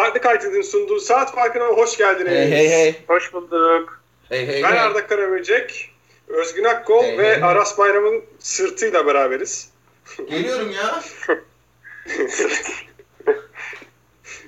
[0.00, 2.32] Farklı Kayded'in sunduğu saat farkına hoş geldiniz.
[2.32, 2.94] Hey hey hey.
[3.06, 4.02] Hoş bulduk.
[4.28, 4.78] Hey hey Ben hey.
[4.80, 5.90] Arda Karaböcek,
[6.28, 7.42] Özgün Akkol Hey, ve hey.
[7.44, 9.70] Aras Bayram'ın sırtıyla beraberiz.
[10.30, 11.02] Geliyorum ya.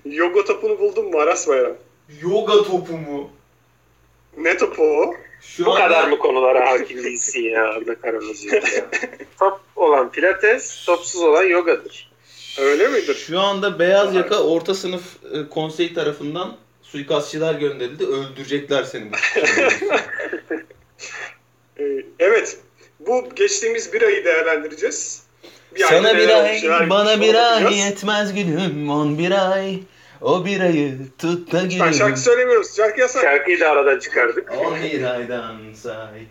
[0.05, 1.77] Yoga topunu buldun mu Aras Bayram?
[2.23, 3.31] Yoga topu mu?
[4.37, 5.15] Ne topu o?
[5.41, 8.49] Şu Bu anda- kadar mı konulara hakim değilsin ya Arda Karamazı?
[9.39, 12.12] Top olan pilates, topsuz olan yogadır.
[12.59, 13.15] Öyle midir?
[13.15, 15.03] Şu anda beyaz yaka orta sınıf
[15.35, 18.07] e, konsey tarafından suikastçılar gönderildi.
[18.07, 19.05] Öldürecekler seni.
[21.79, 22.59] Ee, evet,
[23.01, 25.23] bu geçtiğimiz bir ayı değerlendireceğiz.
[25.75, 28.91] Bir Sana bir ay, bana bir ay yetmez gülüm.
[28.91, 29.79] On bir ay,
[30.21, 31.95] o bir ayı tut da Ben gülüm.
[31.95, 32.77] şarkı söylemiyoruz.
[32.77, 33.23] Şarkı yasak.
[33.23, 34.53] Şarkıyı da aradan çıkardık.
[34.59, 36.27] On bir aydan say.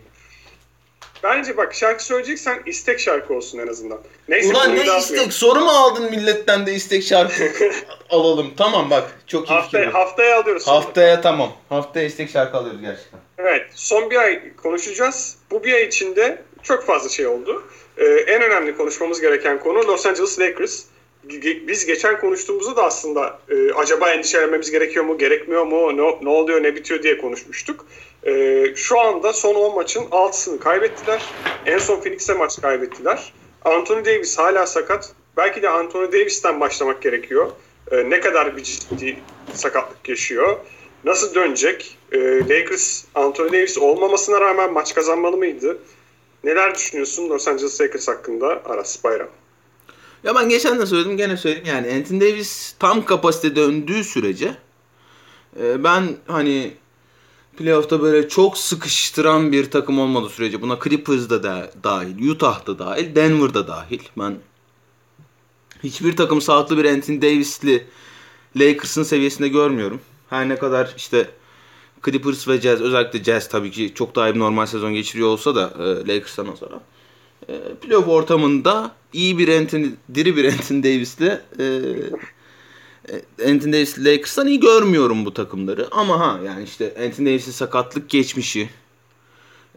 [1.24, 4.00] Bence bak şarkı söyleyeceksen istek şarkı olsun en azından.
[4.30, 5.34] Neyse Ulan ne istek?
[5.34, 7.52] Soru mu aldın milletten de istek şarkı
[8.10, 8.54] alalım.
[8.58, 9.56] Tamam bak çok iyi fikir.
[9.62, 9.94] Haftaya, bu.
[9.94, 10.64] haftaya alıyoruz.
[10.64, 10.76] sonra.
[10.78, 11.54] Haftaya tamam.
[11.70, 13.20] Haftaya istek şarkı alıyoruz gerçekten.
[13.38, 15.36] Evet, son bir ay konuşacağız.
[15.52, 17.64] Bu bir ay içinde çok fazla şey oldu.
[17.98, 20.84] Ee, en önemli konuşmamız gereken konu Los Angeles Lakers.
[21.68, 26.64] Biz geçen konuştuğumuzda da aslında e, acaba endişelenmemiz gerekiyor mu, gerekmiyor mu, ne, ne oluyor,
[26.64, 27.86] ne bitiyor diye konuşmuştuk.
[28.26, 31.22] Ee, şu anda son 10 maçın 6'sını kaybettiler.
[31.66, 33.34] En son Phoenix'e maç kaybettiler.
[33.66, 35.14] Anthony Davis hala sakat.
[35.38, 37.52] Belki de Anthony Davis'ten başlamak gerekiyor.
[37.92, 39.18] Ee, ne kadar bir ciddi
[39.54, 40.58] sakatlık yaşıyor.
[41.04, 41.98] Nasıl dönecek?
[42.12, 45.78] Ee, Lakers Anthony Davis olmamasına rağmen maç kazanmalı mıydı?
[46.44, 49.30] Neler düşünüyorsun Los Angeles Lakers hakkında Aras Bayram?
[50.24, 54.58] Ya ben geçen de söyledim gene söyleyeyim yani Anthony Davis tam kapasite döndüğü sürece
[55.60, 56.74] e, ben hani
[57.58, 62.80] playoff'ta böyle çok sıkıştıran bir takım olmadığı sürece buna Clippers da da- dahil, Utah da
[62.80, 64.00] dahil, Denver da dahil.
[64.18, 64.36] Ben
[65.84, 67.88] hiçbir takım sağlıklı bir Anthony Davis'li
[68.56, 70.02] Lakers'ın seviyesinde görmüyorum.
[70.30, 71.30] Her ne kadar işte
[72.06, 75.56] Clippers ve Jazz özellikle Jazz tabii ki çok daha iyi bir normal sezon geçiriyor olsa
[75.56, 76.82] da e, Lakers'tan sonra
[77.50, 81.64] e, playoff ortamında iyi bir Anthony, diri bir Anthony Davis'le e,
[83.40, 85.88] e, Anthony Davis Lakers'tan iyi görmüyorum bu takımları.
[85.92, 88.70] Ama ha yani işte Anthony Davis'in sakatlık geçmişi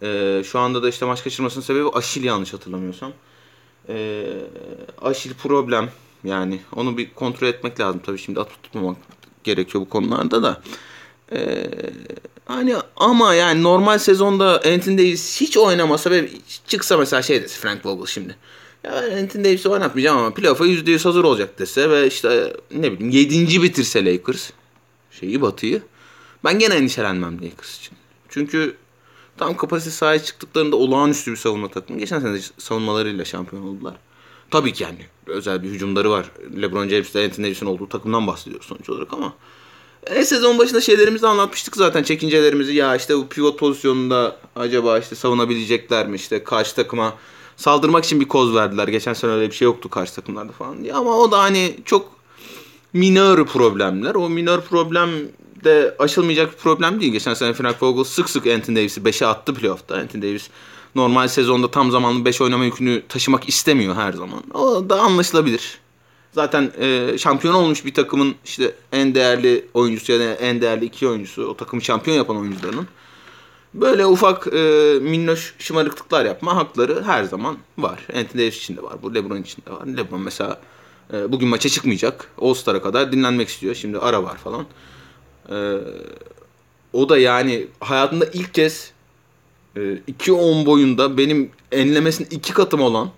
[0.03, 3.13] e, şu anda da işte maç kaçırmasının sebebi Aşil yanlış hatırlamıyorsam.
[3.89, 4.27] E,
[5.03, 5.91] Aşil problem
[6.25, 8.97] yani onu bir kontrol etmek lazım tabii şimdi atıp tutmamak
[9.45, 10.63] gerekiyor bu konularda da.
[11.33, 11.71] Ee,
[12.45, 16.31] hani ama yani normal sezonda Anthony Davis hiç oynamasa ve
[16.67, 18.37] çıksa mesela şey dese Frank Vogel şimdi.
[18.85, 23.11] Ya ben Anthony Davis'i oynatmayacağım ama playoff'a %100 hazır olacak dese ve işte ne bileyim
[23.11, 23.63] 7.
[23.63, 24.51] bitirse Lakers
[25.11, 25.83] şeyi batıyı
[26.45, 27.97] ben gene endişelenmem Lakers için.
[28.29, 28.77] Çünkü
[29.37, 31.99] tam kapasite sahaya çıktıklarında olağanüstü bir savunma takımı.
[31.99, 33.95] Geçen sene savunmalarıyla şampiyon oldular.
[34.51, 36.31] Tabii ki yani özel bir hücumları var.
[36.63, 39.35] LeBron James'le Anthony Davis'in olduğu takımdan bahsediyoruz sonuç olarak ama
[40.07, 42.75] e, sezon başında şeylerimizi anlatmıştık zaten çekincelerimizi.
[42.75, 46.17] Ya işte bu pivot pozisyonunda acaba işte savunabilecekler mi?
[46.17, 47.15] İşte karşı takıma
[47.57, 48.89] saldırmak için bir koz verdiler.
[48.89, 50.95] Geçen sene öyle bir şey yoktu karşı takımlarda falan diye.
[50.95, 52.09] Ama o da hani çok
[52.93, 54.15] minör problemler.
[54.15, 55.11] O minör problem
[55.65, 57.13] de aşılmayacak bir problem değil.
[57.13, 59.95] Geçen sene Frank Vogel sık sık Anthony Davis'i 5'e attı playoff'ta.
[59.95, 60.49] Anthony Davis
[60.95, 64.43] normal sezonda tam zamanlı 5 oynama yükünü taşımak istemiyor her zaman.
[64.55, 65.84] O da anlaşılabilir.
[66.35, 71.09] Zaten e, şampiyon olmuş bir takımın işte en değerli oyuncusu ya da en değerli iki
[71.09, 72.89] oyuncusu o takımı şampiyon yapan oyuncularının
[73.75, 78.01] böyle ufak e, minnoş şımarıklıklar yapma hakları her zaman var.
[78.09, 79.03] Anthony Davis için de var.
[79.03, 79.87] Bu LeBron için de var.
[79.87, 80.61] LeBron mesela
[81.13, 82.31] e, bugün maça çıkmayacak.
[82.41, 83.75] All-Star'a kadar dinlenmek istiyor.
[83.75, 84.67] Şimdi ara var falan.
[85.51, 85.79] E,
[86.93, 88.93] o da yani hayatında ilk kez
[89.77, 93.11] e, 2-10 boyunda benim enlemesinin iki katım olan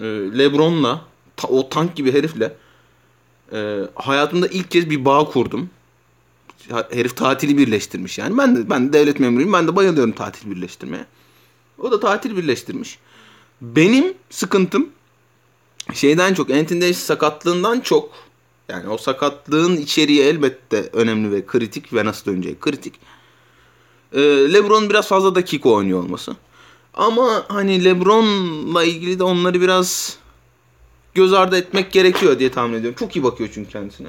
[0.00, 0.04] e,
[0.38, 2.56] LeBron'la ta- o tank gibi herifle
[3.52, 5.70] e, hayatımda ilk kez bir bağ kurdum.
[6.90, 8.38] Herif tatili birleştirmiş yani.
[8.38, 9.52] Ben de ben de devlet memuruyum.
[9.52, 11.06] Ben de bayılıyorum tatil birleştirmeye.
[11.78, 12.98] O da tatil birleştirmiş.
[13.60, 14.88] Benim sıkıntım
[15.92, 18.10] şeyden çok Anthony sakatlığından çok
[18.68, 22.94] yani o sakatlığın içeriği elbette önemli ve kritik ve nasıl döneceği kritik.
[24.12, 24.20] Ee,
[24.52, 26.36] LeBron biraz fazla dakika oynuyor olması.
[26.94, 30.18] Ama hani LeBron'la ilgili de onları biraz
[31.14, 32.96] göz ardı etmek gerekiyor diye tahmin ediyorum.
[32.98, 34.08] Çok iyi bakıyor çünkü kendisine.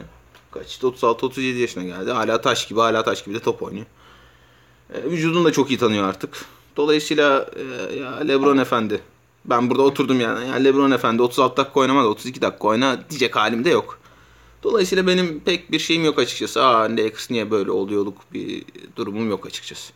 [0.52, 2.12] Kaç işte 36-37 yaşına geldi.
[2.12, 3.86] Hala taş gibi hala taş gibi de top oynuyor.
[4.94, 6.46] E, vücudunu da çok iyi tanıyor artık.
[6.78, 9.02] Dolayısıyla e, ya LeBron efendi.
[9.46, 10.48] Ben burada oturdum yani.
[10.48, 14.00] Ya LeBron efendi 36 dakika oynama da 32 dakika oyna diyecek halim de yok.
[14.64, 16.64] Dolayısıyla benim pek bir şeyim yok açıkçası.
[16.64, 18.64] Aa Lakers niye böyle oluyorduk bir
[18.96, 19.94] durumum yok açıkçası.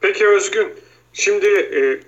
[0.00, 0.68] Peki Özgün,
[1.12, 2.00] şimdi e,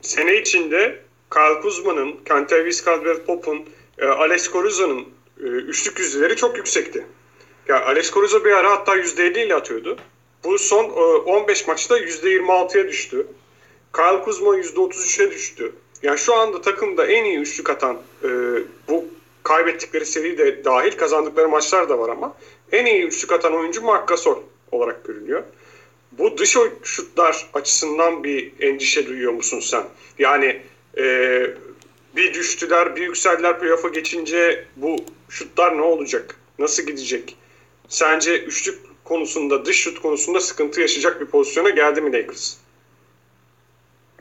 [0.00, 5.08] sene içinde Kyle Kuzma'nın, Kentavious Caldwell-Pope'un, e, Alex Caruza'nın
[5.40, 7.06] e, üçlük yüzdeleri çok yüksekti.
[7.68, 9.96] Ya Alex Caruso bir ara hatta %50 ile atıyordu.
[10.44, 13.26] Bu son e, 15 maçta %26'ya düştü.
[13.96, 15.72] Kyle Kuzma %33'e düştü.
[16.02, 18.28] Yani şu anda takımda en iyi üçlük atan e,
[18.88, 19.04] bu
[19.42, 22.36] kaybettikleri seri de dahil kazandıkları maçlar da var ama
[22.72, 24.38] en iyi üçlük atan oyuncu Marc Gasol
[24.72, 25.42] olarak görülüyor.
[26.12, 29.84] Bu dış şutlar açısından bir endişe duyuyor musun sen?
[30.18, 30.62] Yani
[30.98, 31.04] e,
[32.16, 34.96] bir düştüler, bir yükseldiler playoff'a geçince bu
[35.28, 36.36] şutlar ne olacak?
[36.58, 37.36] Nasıl gidecek?
[37.88, 42.56] Sence üçlük konusunda, dış şut konusunda sıkıntı yaşayacak bir pozisyona geldi mi Lakers?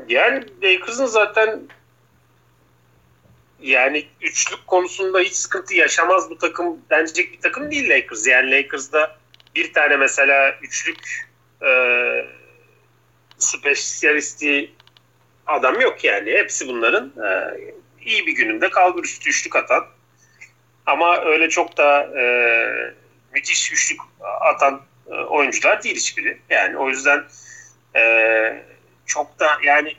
[0.08, 1.62] Yani Lakers'ın zaten
[3.62, 8.28] yani üçlük konusunda hiç sıkıntı yaşamaz bu takım denecek bir takım değil Lakers.
[8.28, 9.18] Yani Lakers'da
[9.56, 11.30] bir tane mesela üçlük
[11.62, 11.72] e,
[13.38, 14.72] spesyalisti
[15.48, 16.32] adam yok yani.
[16.32, 17.58] Hepsi bunların e,
[18.02, 19.86] iyi bir gününde kalbur üstü üçlük atan
[20.86, 22.24] ama öyle çok da e,
[23.34, 24.00] müthiş üçlük
[24.42, 26.38] atan e, oyuncular değil hiçbiri.
[26.50, 27.24] Yani o yüzden
[27.96, 28.64] e,
[29.06, 29.96] çok da yani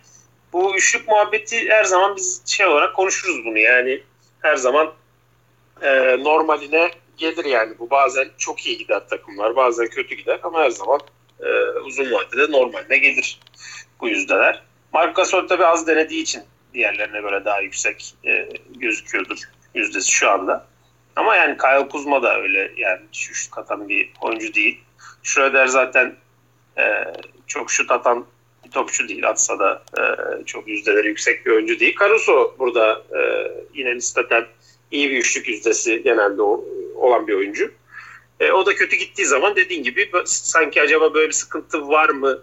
[0.53, 4.03] bu üçlük muhabbeti her zaman biz şey olarak konuşuruz bunu yani
[4.41, 4.93] her zaman
[5.83, 10.71] e, normaline gelir yani bu bazen çok iyi gider takımlar bazen kötü gider ama her
[10.71, 11.01] zaman
[11.41, 11.49] e,
[11.79, 13.41] uzun vadede normaline gelir
[14.01, 14.63] bu yüzdeler.
[14.93, 16.43] Marc Gasol tabi az denediği için
[16.75, 19.39] diğerlerine göre daha yüksek e, gözüküyordur
[19.75, 20.67] yüzdesi şu anda.
[21.17, 24.81] Ama yani Kyle Kuzma da öyle yani şut atan bir oyuncu değil.
[25.23, 26.15] Schroeder zaten
[26.79, 27.05] e,
[27.47, 28.27] çok şut atan
[28.65, 29.29] bir topçu değil.
[29.29, 30.03] Atsa da e,
[30.45, 31.97] çok yüzdeleri yüksek bir oyuncu değil.
[32.01, 34.47] Caruso burada e, yine nispeten
[34.91, 36.65] iyi bir üçlük yüzdesi genelde o,
[36.95, 37.73] olan bir oyuncu.
[38.41, 42.43] E, o da kötü gittiği zaman dediğin gibi sanki acaba böyle bir sıkıntı var mı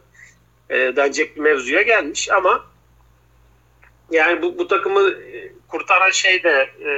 [0.69, 2.65] e, denecek bir mevzuya gelmiş ama
[4.12, 6.91] yani bu, bu takımı e, kurtaran şey de e,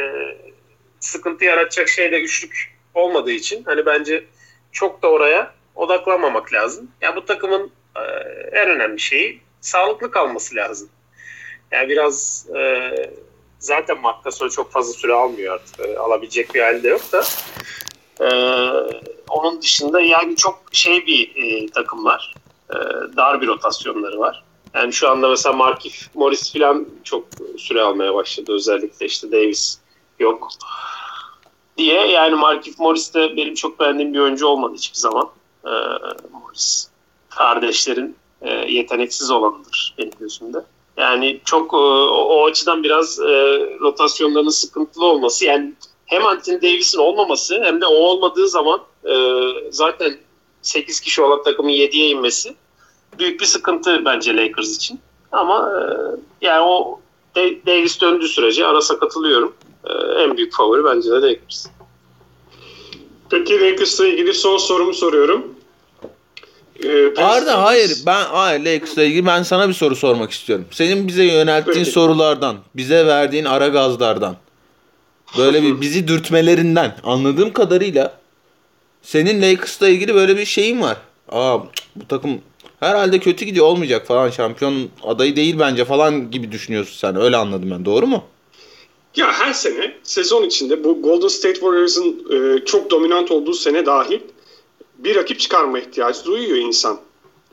[1.00, 4.24] sıkıntı yaratacak şey de üçlük olmadığı için hani bence
[4.72, 6.92] çok da oraya odaklanmamak lazım.
[7.02, 8.02] Yani bu takımın e,
[8.52, 10.90] en önemli şeyi sağlıklı kalması lazım.
[11.72, 12.92] Yani biraz e,
[13.60, 15.80] zaten Marc çok fazla süre almıyor artık.
[15.80, 17.24] E, alabilecek bir halde yok da.
[18.22, 18.28] E,
[19.30, 22.34] onun dışında yani çok şey bir e, takımlar.
[22.70, 22.76] E,
[23.18, 24.44] dar bir rotasyonları var.
[24.74, 27.28] Yani şu anda mesela Markif Morris falan çok
[27.58, 28.54] süre almaya başladı.
[28.54, 29.80] Özellikle işte Davis
[30.20, 30.50] yok
[31.78, 32.08] diye.
[32.08, 35.30] Yani Markif Morris de benim çok beğendiğim bir oyuncu olmadı hiçbir zaman.
[35.66, 35.70] Ee,
[36.32, 36.90] Morris
[37.30, 40.58] kardeşlerin e, yeteneksiz olanıdır benim gözümde.
[40.98, 43.24] Yani çok e, o, o açıdan biraz e,
[43.80, 45.74] rotasyonlarının sıkıntılı olması yani
[46.06, 49.16] hem Anthony Davis'in olmaması hem de o olmadığı zaman e,
[49.72, 50.18] zaten
[50.68, 52.56] 8 kişi olan takımın 7'ye inmesi
[53.20, 55.00] büyük bir sıkıntı bence Lakers için.
[55.32, 55.84] Ama e,
[56.46, 57.00] yani o
[57.68, 59.54] Davis döndüğü sürece arasa katılıyorum.
[59.90, 61.66] E, en büyük favori bence de Lakers.
[63.30, 65.58] Peki Lakers'la ilgili son sorumu soruyorum.
[66.84, 70.66] Ee, Arda hayır ben hayır Lakers'la ilgili ben sana bir soru sormak istiyorum.
[70.72, 71.92] Senin bize yönelttiğin Peki.
[71.92, 74.36] sorulardan, bize verdiğin ara gazlardan,
[75.38, 78.17] böyle bir bizi dürtmelerinden anladığım kadarıyla
[79.02, 80.98] senin Lakers'la ilgili böyle bir şeyin var.
[81.30, 81.60] Aa
[81.96, 82.42] bu takım
[82.80, 87.16] herhalde kötü gidiyor olmayacak falan şampiyon adayı değil bence falan gibi düşünüyorsun sen.
[87.22, 87.86] Öyle anladım ben.
[87.86, 88.24] Doğru mu?
[89.16, 94.20] Ya her sene sezon içinde bu Golden State Warriors'ın e, çok dominant olduğu sene dahil
[94.98, 97.00] bir rakip çıkarma ihtiyacı duyuyor insan.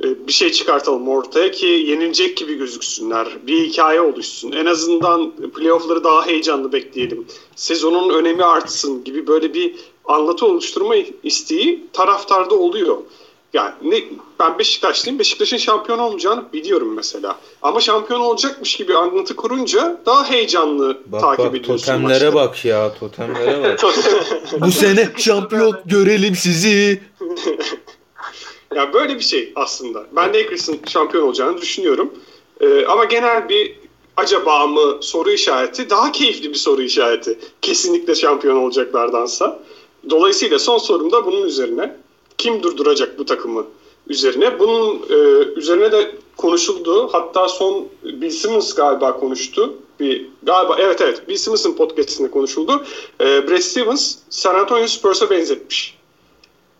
[0.05, 3.29] E, bir şey çıkartalım ortaya ki yenilecek gibi gözüksünler.
[3.47, 4.53] Bir hikaye oluşsun.
[4.53, 7.27] En azından playoff'ları daha heyecanlı bekleyelim.
[7.57, 9.75] Sezonun önemi artsın gibi böyle bir
[10.05, 12.97] anlatı oluşturma isteği taraftarda oluyor.
[13.53, 14.01] Yani ne,
[14.41, 15.19] ben Beşiktaşlıyım.
[15.19, 17.39] Beşiktaş'ın şampiyon olmayacağını biliyorum mesela.
[17.63, 21.87] Ama şampiyon olacakmış gibi anlatı kurunca daha heyecanlı bak, takip bak, ediyorsun.
[21.87, 22.35] Totemlere maçta.
[22.35, 23.81] bak ya totemlere bak.
[24.61, 27.03] Bu sene şampiyon görelim sizi.
[28.75, 30.07] ya böyle bir şey aslında.
[30.17, 32.15] Ben Lakers'ın şampiyon olacağını düşünüyorum.
[32.61, 33.77] Ee, ama genel bir
[34.17, 37.39] acaba mı soru işareti daha keyifli bir soru işareti.
[37.63, 39.61] Kesinlikle şampiyon olacaklardansa.
[40.11, 41.97] Dolayısıyla son sorum da bunun üzerine
[42.39, 43.67] kim durduracak bu takımı
[44.07, 44.59] üzerine.
[44.59, 45.15] Bunun e,
[45.57, 47.09] üzerine de konuşuldu.
[47.13, 49.75] Hatta son Bill Simmons galiba konuştu.
[50.01, 52.85] Bir galiba evet evet Bill Simmons'ın podcast'inde konuşuldu.
[53.21, 55.99] E, Brad Stevens San Antonio Spurs'a benzetmiş.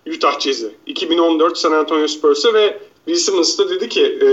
[0.07, 0.75] Utah Jazz'i.
[0.87, 4.27] 2014 San Antonio Spurs'a ve Bill Simmons da dedi ki e,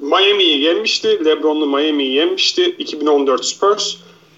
[0.00, 1.24] Miami'yi yenmişti.
[1.24, 2.64] LeBron'lu Miami'yi yenmişti.
[2.64, 3.94] 2014 Spurs.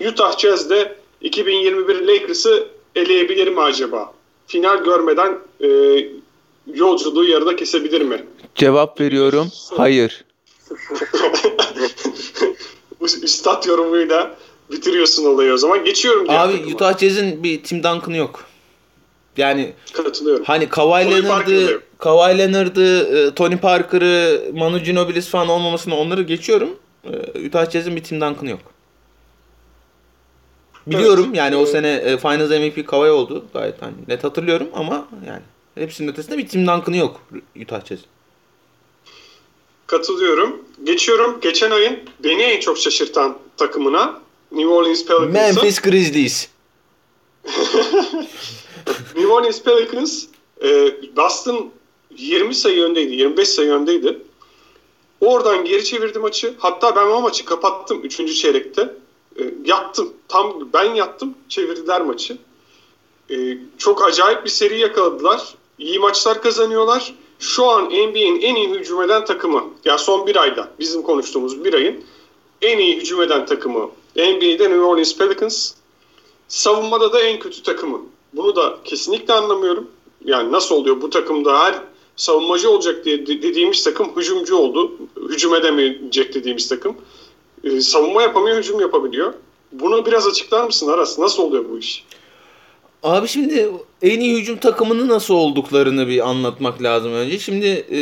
[0.09, 4.12] Utah Jazz de 2021 Lakers'ı eleyebilir mi acaba?
[4.46, 5.68] Final görmeden e,
[6.75, 8.25] yolculuğu yarıda kesebilir mi?
[8.54, 9.49] Cevap veriyorum.
[9.76, 10.25] Hayır.
[13.22, 14.37] Üstad yorumuyla
[14.70, 15.84] bitiriyorsun olayı o zaman.
[15.84, 16.75] Geçiyorum Abi takıma.
[16.75, 18.44] Utah Jazz'in bir Tim Duncan'ı yok.
[19.37, 20.44] Yani Katılıyorum.
[20.44, 21.80] hani Kawhi Leonard'ı.
[21.99, 26.68] Kawhi Leonard'ı, e, Tony Parker'ı, Manu Ginobili's falan olmamasını onları geçiyorum.
[27.04, 28.61] E, Utah Jazz'in bir Tim Duncan'ı yok.
[30.86, 31.36] Biliyorum Evet.
[31.36, 33.44] yani o sene e, Finals MVP Kawhi oldu.
[33.52, 35.42] Gayet hani net hatırlıyorum ama yani
[35.74, 37.20] hepsinin ötesinde bir Tim Duncan'ı yok
[37.62, 38.06] Utah Jazz'in.
[39.86, 40.64] Katılıyorum.
[40.84, 44.20] Geçiyorum geçen ayın beni en çok şaşırtan takımına
[44.52, 45.32] New Orleans Pelicans'a.
[45.32, 46.48] Memphis Grizzlies.
[49.16, 50.24] New Orleans Pelicans
[50.64, 50.68] e,
[51.16, 51.70] Boston
[52.16, 54.18] 20 sayı öndeydi, 25 sayı öndeydi.
[55.20, 56.54] Oradan geri çevirdi maçı.
[56.58, 58.36] Hatta ben o maçı kapattım 3.
[58.40, 58.94] çeyrekte.
[59.38, 60.12] E, yattım.
[60.28, 61.34] Tam ben yattım.
[61.48, 62.38] Çevirdiler maçı.
[63.30, 65.54] E, çok acayip bir seri yakaladılar.
[65.78, 67.14] İyi maçlar kazanıyorlar.
[67.38, 69.64] Şu an NBA'in en iyi hücum eden takımı.
[69.84, 72.04] Ya son bir ayda bizim konuştuğumuz bir ayın
[72.62, 75.72] en iyi hücum eden takımı NBA'de New Orleans Pelicans.
[76.48, 78.00] Savunmada da en kötü takımı.
[78.32, 79.90] Bunu da kesinlikle anlamıyorum.
[80.24, 81.82] Yani nasıl oluyor bu takımda her
[82.16, 84.92] savunmacı olacak diye de- dediğimiz takım hücumcu oldu.
[85.28, 86.96] Hücum edemeyecek dediğimiz takım.
[87.64, 89.35] Ee, savunma yapamıyor, hücum yapabiliyor.
[89.73, 91.19] Bunu biraz açıklar mısın Aras?
[91.19, 92.04] Nasıl oluyor bu iş?
[93.02, 93.71] Abi şimdi
[94.02, 97.38] en iyi hücum takımının nasıl olduklarını bir anlatmak lazım önce.
[97.38, 97.99] Şimdi e,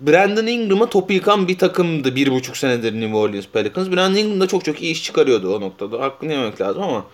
[0.00, 3.90] Brandon Ingram'a topu yıkan bir takımdı bir buçuk senedir New Orleans Pelicans.
[3.90, 6.00] Brandon Ingram da çok çok iyi iş çıkarıyordu o noktada.
[6.00, 7.04] Hakkını yemek lazım ama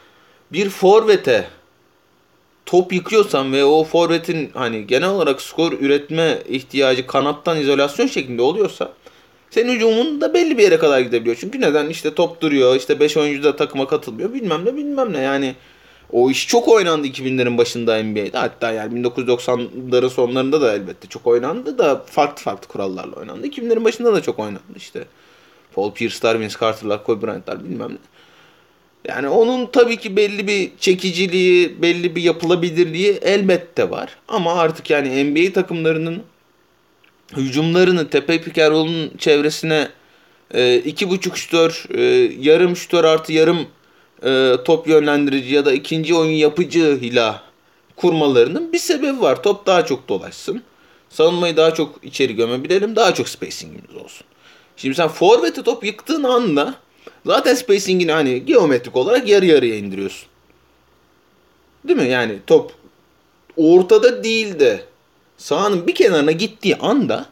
[0.53, 1.49] bir forvete
[2.67, 8.93] top yıkıyorsan ve o forvetin hani genel olarak skor üretme ihtiyacı kanattan izolasyon şeklinde oluyorsa
[9.57, 11.37] senin hücumun da belli bir yere kadar gidebiliyor.
[11.41, 11.89] Çünkü neden?
[11.89, 15.55] İşte top duruyor, işte 5 oyuncu da takıma katılmıyor bilmem ne bilmem ne yani.
[16.13, 18.39] O iş çok oynandı 2000'lerin başında NBA'de.
[18.39, 23.47] Hatta yani 1990'ların sonlarında da elbette çok oynandı da farklı farklı kurallarla oynandı.
[23.47, 25.05] 2000'lerin başında da çok oynandı işte.
[25.75, 27.99] Paul Pierce'lar, Vince Carter'lar, Kobe Bryant'lar bilmem ne.
[29.09, 34.17] Yani onun tabii ki belli bir çekiciliği, belli bir yapılabilirliği elbette var.
[34.29, 36.23] Ama artık yani NBA takımlarının
[37.37, 39.89] hücumlarını tepe pikerolun çevresine
[40.55, 42.03] e, iki buçuk şütör, e,
[42.41, 43.67] yarım şütör artı yarım
[44.23, 47.43] e, top yönlendirici ya da ikinci oyun yapıcıyla
[47.97, 49.43] kurmalarının bir sebebi var.
[49.43, 50.63] Top daha çok dolaşsın.
[51.09, 52.97] Savunmayı daha çok içeri gömebilelim.
[52.97, 54.27] Daha çok spacingimiz olsun.
[54.77, 56.75] Şimdi sen forvete top yıktığın anda
[57.27, 60.29] zaten spacingini hani geometrik olarak yarı yarıya indiriyorsun.
[61.89, 62.09] Değil mi?
[62.09, 62.73] Yani top
[63.57, 64.85] ortada değil de
[65.37, 67.27] sahanın bir kenarına gittiği anda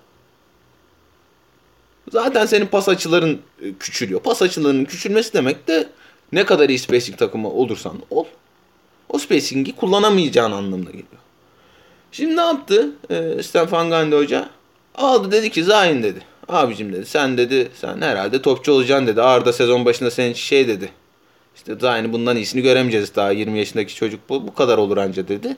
[2.13, 4.21] zaten senin pas açıların e, küçülüyor.
[4.21, 5.89] Pas açılarının küçülmesi demek de
[6.33, 8.25] ne kadar iyi spacing takımı olursan ol.
[9.09, 11.07] O spacing'i kullanamayacağın anlamına geliyor.
[12.13, 14.49] Şimdi ne yaptı ee, Stefan Gandhi Hoca?
[14.95, 16.21] Aldı dedi ki Zayn dedi.
[16.49, 19.23] Abicim dedi sen dedi sen herhalde topçu olacaksın dedi.
[19.23, 20.91] Arda sezon başında senin şey dedi.
[21.57, 25.57] İşte Zayn'i bundan iyisini göremeyeceğiz daha 20 yaşındaki çocuk bu, bu kadar olur anca dedi.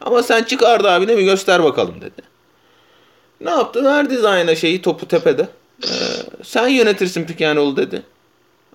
[0.00, 2.22] Ama sen çık Arda abine bir göster bakalım dedi.
[3.40, 3.84] Ne yaptı?
[3.84, 5.48] Verdi Zayn'a şeyi topu tepede.
[5.84, 5.88] Ee,
[6.42, 8.02] sen yönetirsin roll dedi.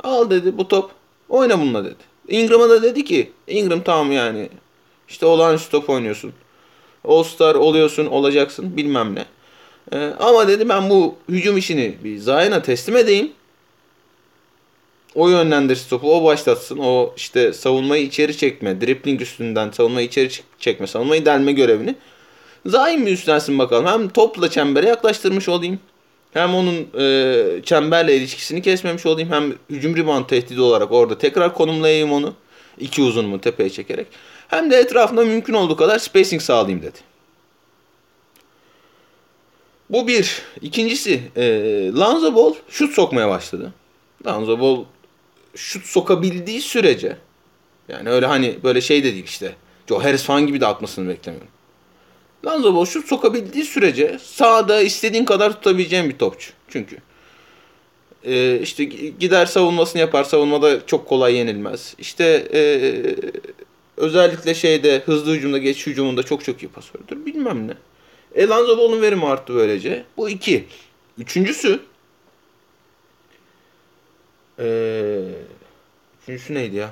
[0.03, 0.91] Al dedi bu top.
[1.29, 1.95] Oyna bununla dedi.
[2.27, 4.49] Ingram'a da dedi ki Ingram tamam yani
[5.09, 6.33] işte olağanüstü top oynuyorsun.
[7.07, 9.25] All Star oluyorsun olacaksın bilmem ne.
[9.93, 13.31] Ee, ama dedi ben bu hücum işini bir Zayn'a teslim edeyim.
[15.15, 16.77] O yönlendirsin topu, o başlatsın.
[16.77, 21.95] O işte savunmayı içeri çekme, dribbling üstünden savunmayı içeri çek- çekme, savunmayı delme görevini.
[22.65, 23.85] Zayn mi üstlensin bakalım.
[23.85, 25.79] Hem topla çembere yaklaştırmış olayım.
[26.33, 29.31] Hem onun e, çemberle ilişkisini kesmemiş olayım.
[29.31, 32.33] Hem hücum rebound tehdidi olarak orada tekrar konumlayayım onu.
[32.79, 34.07] İki uzunumu tepeye çekerek.
[34.47, 36.97] Hem de etrafında mümkün olduğu kadar spacing sağlayayım dedi.
[39.89, 40.41] Bu bir.
[40.61, 41.43] İkincisi e,
[41.95, 43.73] Lonzo Ball şut sokmaya başladı.
[44.25, 44.83] Lonzo Ball
[45.55, 47.17] şut sokabildiği sürece
[47.87, 49.55] yani öyle hani böyle şey de değil işte
[49.89, 51.51] Joe Harris falan gibi de atmasını beklemiyorum.
[52.45, 56.51] Lonzo Ball şut sokabildiği sürece sağda istediğin kadar tutabileceğin bir topçu.
[56.69, 56.97] Çünkü
[58.23, 58.83] e, işte
[59.19, 60.23] gider savunmasını yapar.
[60.23, 61.95] Savunmada çok kolay yenilmez.
[61.99, 62.61] İşte e,
[63.97, 67.25] özellikle şeyde hızlı hücumda geç hücumunda çok çok iyi pasördür.
[67.25, 67.73] Bilmem ne.
[68.35, 70.03] E Lonzo Ball'un verimi arttı böylece.
[70.17, 70.65] Bu iki.
[71.17, 71.79] Üçüncüsü
[74.59, 75.21] ee,
[76.21, 76.91] üçüncüsü neydi ya?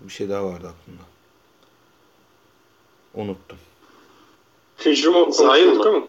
[0.00, 1.02] Bir şey daha vardı aklımda.
[3.14, 3.58] Unuttum.
[4.84, 5.88] Hücumu Zayn mı?
[5.88, 6.08] ama.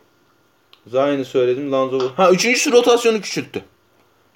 [0.87, 1.71] Zayn'i söyledim.
[1.71, 1.99] Ball.
[2.15, 3.63] Ha üçüncüsü rotasyonu küçülttü.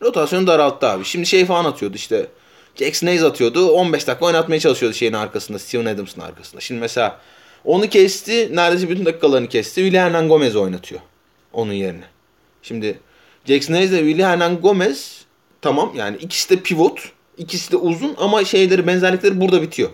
[0.02, 1.06] Rotasyonu daralttı abi.
[1.06, 2.28] Şimdi şey falan atıyordu işte.
[2.76, 3.72] Jackson Hayes atıyordu.
[3.72, 5.60] 15 dakika oynatmaya çalışıyordu şeyin arkasında.
[5.60, 6.62] Steven Adams'ın arkasında.
[6.62, 7.20] Şimdi mesela
[7.66, 8.56] onu kesti.
[8.56, 9.76] Neredeyse bütün dakikalarını kesti.
[9.76, 11.02] Willy Hernan Gomez oynatıyor.
[11.54, 12.06] Onun yerine.
[12.62, 13.00] Şimdi
[13.46, 15.21] Jackson Hayes ile Willy Hernan Gomez
[15.62, 17.12] tamam yani ikisi de pivot.
[17.38, 19.90] İkisi de uzun ama şeyleri benzerlikleri burada bitiyor.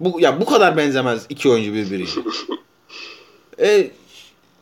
[0.00, 2.10] Bu ya bu kadar benzemez iki oyuncu birbiriyle.
[3.60, 3.90] e,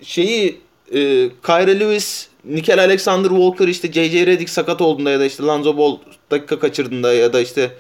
[0.03, 0.61] şeyi
[0.93, 5.77] e, Kyrie Lewis, Nickel Alexander Walker işte JJ Redick sakat olduğunda ya da işte Lonzo
[5.77, 5.97] Ball
[6.31, 7.71] dakika kaçırdığında ya da işte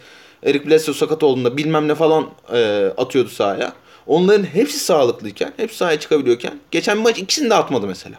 [0.42, 3.72] Eric Bledsoe sakat olduğunda bilmem ne falan e, atıyordu sahaya.
[4.06, 8.16] Onların hepsi sağlıklıyken, hepsi sahaya çıkabiliyorken geçen maç ikisini de atmadı mesela.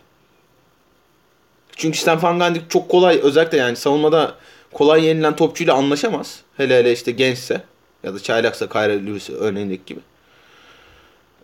[1.80, 4.36] Çünkü Stan Van Gundy çok kolay özellikle yani savunmada
[4.74, 6.40] kolay yenilen topçuyla anlaşamaz.
[6.58, 7.62] Hele hele işte gençse
[8.04, 10.00] ya da çaylaksa Kyrie Lewis örneğindeki gibi.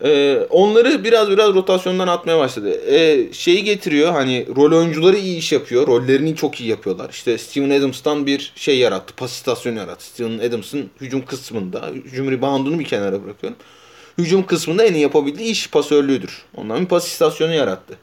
[0.04, 2.72] Ee, onları biraz biraz rotasyondan atmaya başladı.
[2.72, 5.88] Ee, şeyi getiriyor hani rol oyuncuları iyi iş yapıyor.
[5.88, 7.10] Rollerini çok iyi yapıyorlar.
[7.10, 9.14] İşte Steven Adams'tan bir şey yarattı.
[9.16, 10.06] Pas istasyonu yarattı.
[10.06, 11.88] Steven Adams'ın hücum kısmında.
[11.88, 13.60] Hücum reboundunu bir kenara bırakıyorum.
[14.18, 16.46] Hücum kısmında en iyi yapabildiği iş pasörlüğüdür.
[16.56, 17.98] Ondan bir pas istasyonu yarattı.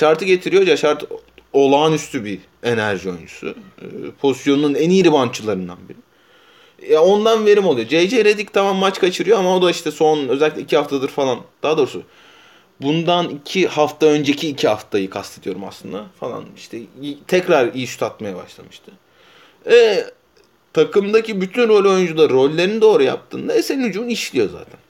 [0.00, 0.78] Hart'ı getiriyor.
[0.78, 1.04] Hart
[1.52, 3.54] olağanüstü bir enerji oyuncusu.
[3.82, 3.84] Ee,
[4.20, 5.98] pozisyonunun en iyi reboundçılarından biri.
[6.92, 7.88] Ya ondan verim oluyor.
[7.88, 11.40] JJ Redick tamam maç kaçırıyor ama o da işte son özellikle iki haftadır falan.
[11.62, 12.02] Daha doğrusu
[12.80, 16.44] bundan iki hafta önceki iki haftayı kastediyorum aslında falan.
[16.56, 16.80] İşte
[17.26, 18.92] tekrar iyi şut atmaya başlamıştı.
[19.70, 20.04] E,
[20.72, 24.80] takımdaki bütün rol oyuncuları rollerini doğru yaptığında e, senin hücumun işliyor zaten.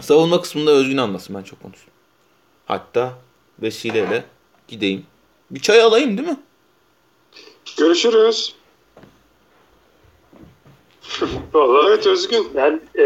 [0.00, 1.92] Savunma kısmında Özgün anlasın ben çok konuştum.
[2.66, 3.12] Hatta
[3.62, 4.24] vesileyle
[4.68, 5.06] gideyim.
[5.50, 6.40] Bir çay alayım değil mi?
[7.78, 8.54] Görüşürüz.
[11.52, 12.48] Vallahi Evet Özgün.
[12.54, 13.04] ben e,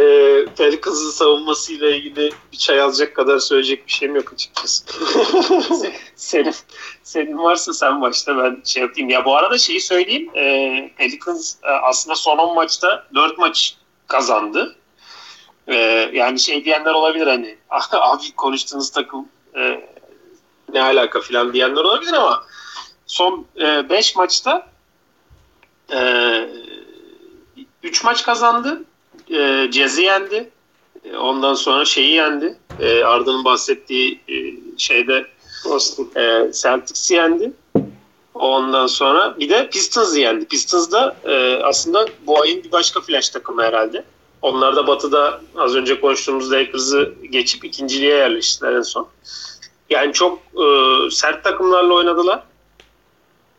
[0.57, 4.85] Pelicans savunmasıyla ilgili bir çay alacak kadar söyleyecek bir şeyim yok açıkçası.
[6.17, 6.55] senin,
[7.03, 9.11] senin varsa sen başla ben şey yapayım.
[9.11, 10.31] Ya bu arada şeyi söyleyeyim.
[10.37, 13.77] E, Pelicans e, aslında son 10 maçta 4 maç
[14.07, 14.77] kazandı.
[15.67, 15.75] E,
[16.15, 17.57] yani şey diyenler olabilir hani
[17.93, 19.89] abi konuştuğunuz takım e,
[20.73, 22.45] ne alaka filan diyenler olabilir ama
[23.07, 24.69] son 5 e, maçta
[25.93, 25.99] e,
[27.83, 28.83] 3 maç kazandı.
[29.31, 30.51] E, Cez'i yendi.
[31.05, 32.59] E, ondan sonra şeyi yendi.
[32.81, 34.35] E, Arda'nın bahsettiği e,
[34.79, 35.27] şeyde
[35.65, 36.11] Boston.
[36.17, 37.53] e, Celtics'i yendi.
[38.35, 40.45] Ondan sonra bir de Pistons'ı yendi.
[40.45, 44.05] Pistons da e, aslında bu ayın bir başka flash takımı herhalde.
[44.43, 49.09] Onlar da batıda az önce konuştuğumuz Lakers'ı geçip ikinciliğe yerleştiler en son.
[49.91, 50.65] Yani çok e,
[51.11, 52.43] sert takımlarla oynadılar.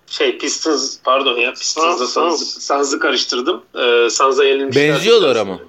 [0.08, 3.62] Şey Pistons pardon ya Pistons'la Suns, Suns'ı karıştırdım.
[3.76, 4.90] E, Suns'a yenilmişler.
[4.90, 5.60] Benziyorlar ama.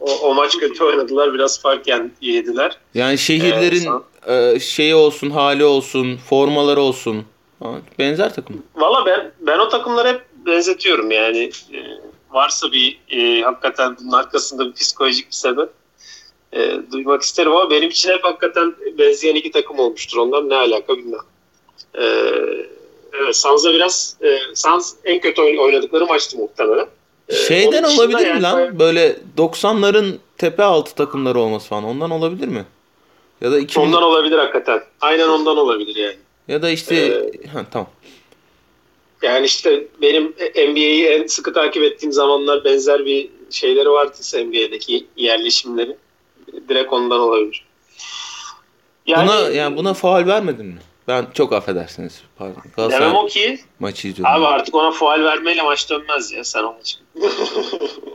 [0.00, 1.34] O, o maç kötü oynadılar.
[1.34, 1.86] Biraz fark
[2.20, 2.78] yediler.
[2.94, 3.88] Yani şehirlerin
[4.26, 7.24] Ee, e, şeyi olsun, hali olsun, formaları olsun.
[7.98, 8.62] Benzer takım.
[8.74, 11.50] Valla ben ben o takımları hep benzetiyorum yani.
[11.72, 11.78] E,
[12.30, 15.70] varsa bir e, hakikaten bunun arkasında bir psikolojik bir sebep
[16.52, 20.18] e, duymak isterim ama benim için hep hakikaten benzeyen iki takım olmuştur.
[20.18, 21.20] Ondan ne alaka bilmem.
[21.94, 22.02] E,
[23.20, 26.86] evet Suns'a biraz e, Suns en kötü oyn- oynadıkları maçtı muhtemelen.
[27.28, 28.78] E, Şeyden olabilir mi yani lan?
[28.78, 31.84] Böyle 90'ların tepe altı takımları olması falan.
[31.84, 32.64] Ondan olabilir mi?
[33.40, 34.82] Ya da 2000 Ondan olabilir hakikaten.
[35.00, 36.16] Aynen ondan olabilir yani.
[36.48, 37.88] ya da işte Ee, ha, tamam.
[39.22, 40.24] Yani işte benim
[40.70, 45.96] NBA'yi en sıkı takip ettiğim zamanlar benzer bir şeyleri vardıysa NBA'deki yerleşimleri
[46.68, 47.64] direkt ondan olabilir.
[49.06, 50.80] Yani, buna yani buna faul vermedin mi?
[51.08, 52.22] Ben çok affedersiniz.
[52.38, 52.54] Pardon.
[52.56, 54.34] demem Galatasaray o ki maçı izliyordum.
[54.34, 57.00] abi artık ona faal vermeyle maç dönmez ya sen onun için.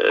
[0.00, 0.04] Ee,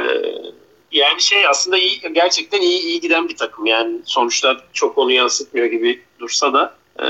[0.92, 3.66] yani şey aslında iyi, gerçekten iyi iyi giden bir takım.
[3.66, 7.06] Yani sonuçlar çok onu yansıtmıyor gibi dursa da e,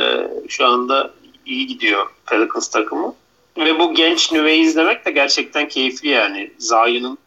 [0.47, 1.13] şu anda
[1.45, 3.15] iyi gidiyor Pelicans takımı.
[3.57, 6.51] Ve bu genç nüveyi izlemek de gerçekten keyifli yani.
[6.57, 7.17] Zion'ın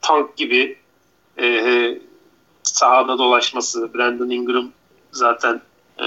[0.00, 0.77] tank gibi
[1.40, 1.98] e,
[2.62, 4.70] sahada dolaşması, Brandon Ingram
[5.12, 5.62] zaten
[6.00, 6.04] e,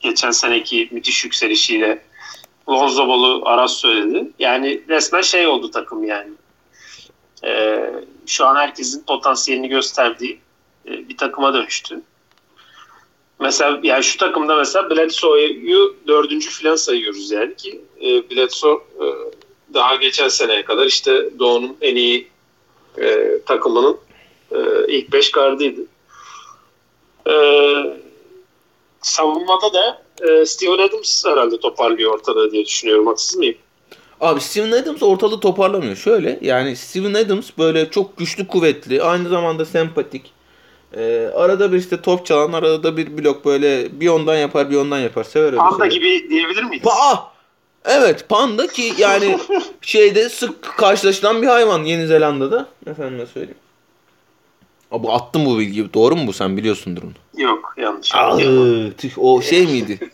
[0.00, 2.02] geçen seneki müthiş yükselişiyle
[2.68, 4.30] Lonzo Ball'u Aras söyledi.
[4.38, 6.30] Yani resmen şey oldu takım yani.
[7.44, 7.84] E,
[8.26, 10.40] şu an herkesin potansiyelini gösterdiği
[10.86, 12.02] e, bir takıma dönüştü.
[13.40, 19.06] Mesela yani şu takımda mesela Bledsoe'yu dördüncü falan sayıyoruz yani ki e, Bledsoe e,
[19.74, 22.28] daha geçen seneye kadar işte Doğu'nun en iyi
[22.98, 23.96] e, takımının
[24.54, 25.80] e, ilk beş gardıydı.
[27.28, 27.34] E,
[29.02, 33.06] savunmada da e, Steven Adams herhalde toparlıyor ortada diye düşünüyorum.
[33.06, 33.56] Haksız mıyım?
[34.20, 35.96] Abi Steven Adams ortalığı toparlamıyor.
[35.96, 40.32] Şöyle yani Steven Adams böyle çok güçlü kuvvetli aynı zamanda sempatik.
[40.96, 44.76] Ee, arada bir işte top çalan arada da bir blok böyle bir ondan yapar bir
[44.76, 45.24] ondan yapar.
[45.24, 46.82] Sever Panda gibi diyebilir miyiz?
[46.84, 47.32] Pa
[47.84, 49.38] Evet panda ki yani
[49.80, 52.68] şeyde sık karşılaşılan bir hayvan Yeni Zelanda'da.
[52.86, 53.58] Efendime söyleyeyim.
[54.92, 55.94] Abi attım bu bilgiyi.
[55.94, 57.42] Doğru mu bu sen biliyorsundur onu.
[57.42, 58.14] Yok yanlış.
[58.14, 58.36] Aa,
[58.98, 60.10] tüh, o şey miydi?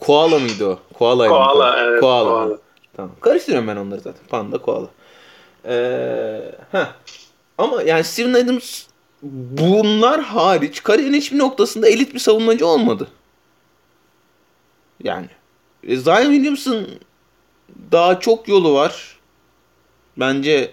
[0.00, 0.78] Koala mıydı o?
[0.98, 1.28] Koala.
[1.28, 2.00] Koala evet.
[2.00, 2.30] Koala.
[2.30, 2.58] Koala.
[2.96, 3.12] Tamam.
[3.20, 4.22] Karıştırıyorum ben onları zaten.
[4.28, 4.86] Panda, koala.
[5.66, 6.86] Ee, heh.
[7.58, 8.82] Ama yani Steven Adams
[9.22, 13.08] bunlar hariç kariyerin hiçbir noktasında elit bir savunmacı olmadı.
[15.04, 15.28] Yani.
[15.84, 16.86] E, Zion Williamson
[17.92, 19.18] daha çok yolu var.
[20.16, 20.70] Bence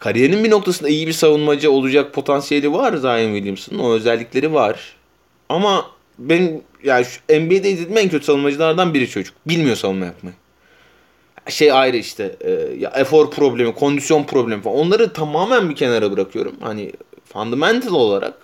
[0.00, 3.78] kariyerinin bir noktasında iyi bir savunmacı olacak potansiyeli var Zion Williamson'ın.
[3.78, 4.96] O özellikleri var.
[5.48, 9.34] Ama ben yani şu NBA'de izlediğim en kötü savunmacılardan biri çocuk.
[9.46, 10.34] Bilmiyor savunma yapmayı.
[11.48, 14.76] Şey ayrı işte e, ya efor problemi, kondisyon problemi falan.
[14.76, 16.54] Onları tamamen bir kenara bırakıyorum.
[16.60, 16.92] Hani
[17.24, 18.34] fundamental olarak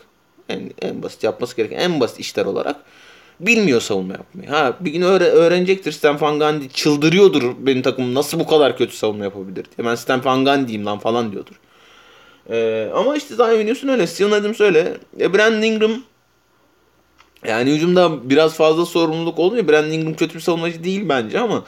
[0.49, 2.77] en, en basit yapması gereken en basit işler olarak
[3.41, 4.49] bilmiyor savunma yapmayı.
[4.49, 5.93] Ha bir gün öğre, öğrenecektir.
[5.93, 9.89] Stan Gundy çıldırıyordur benim takımım nasıl bu kadar kötü savunma yapabilir diye.
[9.89, 11.55] Ben Stan Gundy'yim lan falan diyordur.
[12.51, 14.07] Ee, ama işte Zion Williamson öyle.
[14.07, 14.97] Steven Adams öyle.
[15.21, 16.03] E, Brandon Ingram
[17.47, 19.69] yani hücumda biraz fazla sorumluluk oluyor.
[19.69, 21.65] Brandon Ingram kötü bir savunmacı değil bence ama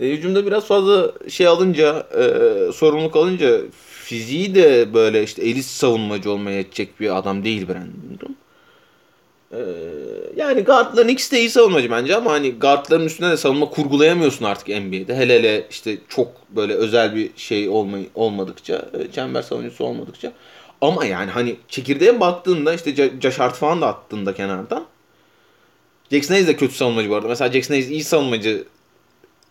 [0.00, 3.60] e, hücumda biraz fazla şey alınca, e, sorumluluk alınca
[4.04, 8.34] fiziği de böyle işte elit savunmacı olmaya yetecek bir adam değil Brandon Ingram.
[9.52, 9.60] E,
[10.36, 14.68] yani guardların ikisi de iyi savunmacı bence ama hani guardların üstüne de savunma kurgulayamıyorsun artık
[14.68, 15.16] NBA'de.
[15.16, 20.32] Hele hele işte çok böyle özel bir şey olmay olmadıkça, e, çember savunucusu olmadıkça.
[20.80, 24.86] Ama yani hani çekirdeğe baktığında işte Josh falan da attığında kenardan.
[26.10, 27.28] Jackson Hayes de kötü savunmacı bu arada.
[27.28, 28.64] Mesela Jackson Hayes iyi savunmacı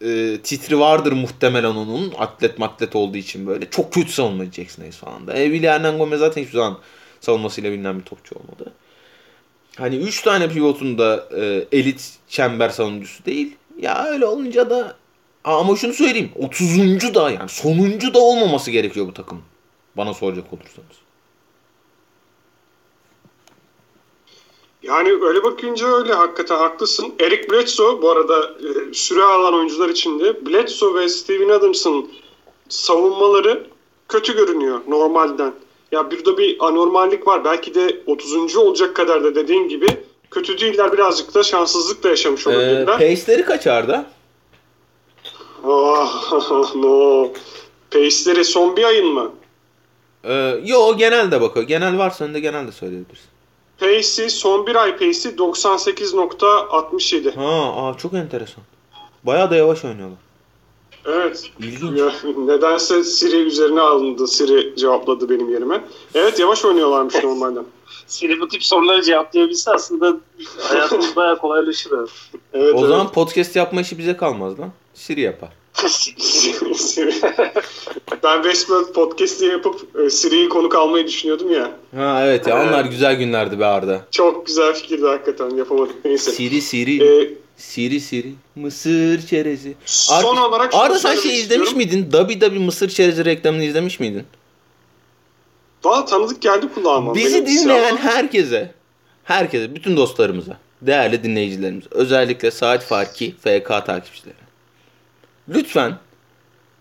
[0.02, 2.14] e, titri vardır muhtemelen onun.
[2.18, 3.70] Atlet matlet olduğu için böyle.
[3.70, 5.34] Çok kötü savunmacı Jackson Hayes falan da.
[5.34, 6.78] E, Willy Gomez zaten hiçbir zaman
[7.22, 8.74] savunmasıyla bilinen bir topçu olmadı.
[9.78, 13.56] Hani 3 tane pivotun da e, elit çember savunucusu değil.
[13.80, 14.96] Ya öyle olunca da
[15.44, 16.32] ama şunu söyleyeyim.
[16.36, 17.16] 30.
[17.16, 19.42] da yani sonuncu da olmaması gerekiyor bu takım.
[19.98, 21.02] Bana soracak olursanız.
[24.84, 27.14] Yani öyle bakınca öyle hakikaten haklısın.
[27.20, 32.12] Eric Bledsoe bu arada e, süre alan oyuncular içinde Bledsoe ve Steven Adams'ın
[32.70, 33.68] savunmaları
[34.10, 35.54] kötü görünüyor normalden.
[35.92, 37.46] Ya burada bir anormallik var.
[37.46, 38.56] Belki de 30.
[38.56, 39.88] olacak kadar da dediğin gibi
[40.32, 40.94] kötü değiller.
[40.94, 43.00] Birazcık da şanssızlık da yaşamış olabilirler.
[43.00, 44.06] Ee, pace'leri kaç Arda?
[45.64, 47.28] Oh, no.
[47.92, 49.32] Pace'leri son bir ayın mı?
[50.24, 51.68] Ee, yo genelde bakıyor.
[51.68, 53.26] Genel varsa önde genel de söyleyebilirsin.
[53.80, 57.36] Pace'i son bir ay pace'i 98.67.
[57.36, 58.64] Ha, aa, çok enteresan.
[59.24, 60.18] Bayağı da yavaş oynuyorlar.
[61.06, 61.52] Evet.
[61.60, 62.02] İlginç.
[62.38, 64.28] Nedense Siri üzerine alındı.
[64.28, 65.82] Siri cevapladı benim yerime.
[66.16, 67.66] Evet yavaş oynuyorlarmış normalden.
[68.08, 70.18] Siri bu tip soruları cevaplayabilse aslında
[70.60, 71.92] hayatımız bayağı kolaylaşır.
[71.92, 72.10] Evet,
[72.54, 72.80] o evet.
[72.80, 74.72] zaman podcast yapma işi bize kalmaz lan.
[74.94, 75.50] Siri yapar.
[78.24, 81.72] Ben Westworld podcast'i yapıp e, Siri'yi konuk almayı düşünüyordum ya.
[81.96, 84.06] Ha evet ya onlar güzel günlerdi be Arda.
[84.12, 86.32] Çok güzel fikirdi hakikaten yapamadık neyse.
[86.32, 87.04] Siri Siri.
[87.04, 88.34] Ee, Siri Siri.
[88.56, 89.76] Mısır çerezi.
[89.86, 92.12] son Ar- olarak Arda sen şey izlemiş miydin?
[92.12, 94.24] Dabi Dabi Mısır çerezi reklamını izlemiş miydin?
[95.84, 97.16] Valla tanıdık geldi kulağıma.
[97.16, 98.72] Bizi Melodisi dinleyen ama- herkese,
[99.24, 104.36] herkese, bütün dostlarımıza, değerli dinleyicilerimiz, özellikle Saat Farki FK takipçileri.
[105.50, 105.98] Lütfen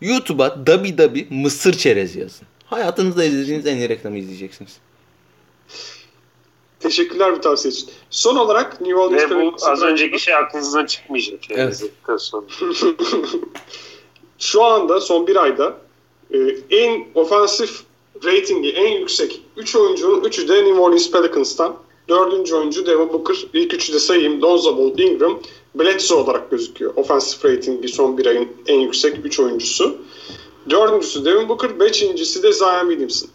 [0.01, 2.47] YouTube'a Dabi Dabi Mısır çerezi yazın.
[2.67, 4.77] Hayatınızda izlediğiniz en iyi reklamı izleyeceksiniz.
[6.81, 7.89] Teşekkürler bu tavsiye için.
[8.11, 11.51] Son olarak New Orleans Ve bu az önceki şey aklınızdan çıkmayacak.
[11.51, 11.91] Yani Evet.
[14.39, 15.77] Şu anda son bir ayda
[16.35, 16.39] e,
[16.71, 17.83] en ofansif
[18.25, 21.77] ratingi en yüksek 3 oyuncunun 3'ü de New Orleans Pelicans'tan.
[22.09, 23.37] Dördüncü oyuncu Devin Booker.
[23.53, 24.43] İlk üçü de sayayım.
[24.43, 25.41] Lonzo Ball, Ingram,
[25.75, 26.93] Bledsoe olarak gözüküyor.
[26.97, 29.97] Ofansif ratingi son bir ayın en yüksek 3 oyuncusu.
[30.71, 31.81] Dördüncüsü Devin Booker.
[31.81, 33.29] Beşincisi de Zion Williamson.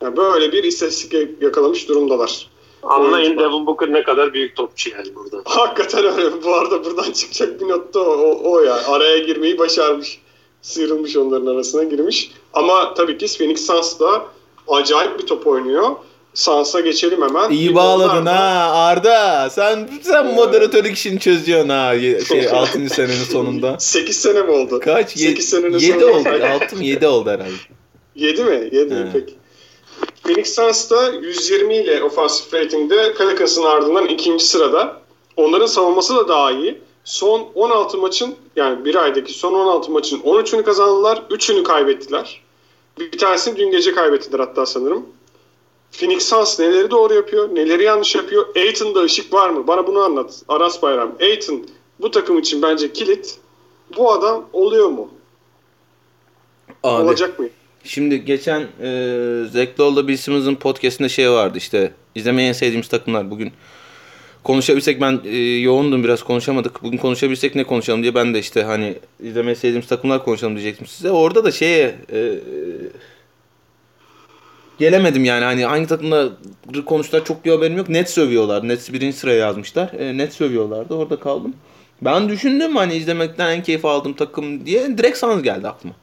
[0.00, 2.50] Yani böyle bir istatistik yakalamış durumdalar.
[2.82, 5.36] Anlayın Devin Booker ne kadar büyük topçu yani burada.
[5.44, 6.42] Hakikaten öyle.
[6.44, 8.74] Bu arada buradan çıkacak bir not da o, o, o ya.
[8.88, 10.18] Araya girmeyi başarmış.
[10.62, 12.30] Sıyrılmış onların arasına girmiş.
[12.52, 14.22] Ama tabii ki Phoenix Suns da
[14.68, 15.90] acayip bir top oynuyor.
[16.34, 17.50] Suns'a geçelim hemen.
[17.50, 19.50] İyi bağladın ha Arda.
[19.50, 21.94] Sen sen moderatörlük işini çözüyorsun ha
[22.28, 22.88] şey 6.
[22.88, 23.76] senenin sonunda.
[23.78, 24.80] 8 sene mi oldu?
[24.84, 25.10] Kaç?
[25.10, 26.12] 8 senenin 7 sonunda.
[26.18, 26.28] oldu.
[26.64, 27.50] 6 mı 7 oldu herhalde.
[28.14, 28.68] 7 mi?
[28.72, 29.34] 7 mi peki.
[30.26, 35.00] Phoenix Suns da 120 ile ofansif ratingde Pelicans'ın ardından ikinci sırada.
[35.36, 36.80] Onların savunması da daha iyi.
[37.04, 41.22] Son 16 maçın yani bir aydaki son 16 maçın 13'ünü kazandılar.
[41.30, 42.42] 3'ünü kaybettiler.
[42.98, 45.06] Bir tanesini dün gece kaybettiler hatta sanırım.
[45.92, 48.56] Phoenix Suns neleri doğru yapıyor, neleri yanlış yapıyor?
[48.56, 49.66] Aiton'da ışık var mı?
[49.66, 50.42] Bana bunu anlat.
[50.48, 51.12] Aras Bayram.
[51.20, 51.66] Aiton
[52.00, 53.38] bu takım için bence kilit.
[53.96, 55.08] Bu adam oluyor mu?
[56.82, 57.02] Abi.
[57.02, 57.48] Olacak mı?
[57.86, 63.52] Şimdi geçen e, Bill Simmons'ın podcastinde şey vardı işte izlemeyi en sevdiğimiz takımlar bugün
[64.44, 66.82] konuşabilsek ben e, yoğundum biraz konuşamadık.
[66.82, 71.10] Bugün konuşabilsek ne konuşalım diye ben de işte hani izlemeyi sevdiğimiz takımlar konuşalım diyecektim size.
[71.10, 72.34] Orada da şeye e,
[74.78, 76.28] gelemedim yani hani hangi takımda
[76.86, 77.88] konuştular çok bir haberim yok.
[77.88, 78.68] Net sövüyorlar.
[78.68, 79.92] Net birinci sıraya yazmışlar.
[79.98, 81.54] E, net sövüyorlardı orada kaldım.
[82.02, 85.94] Ben düşündüm hani izlemekten en keyif aldığım takım diye direkt Suns geldi aklıma.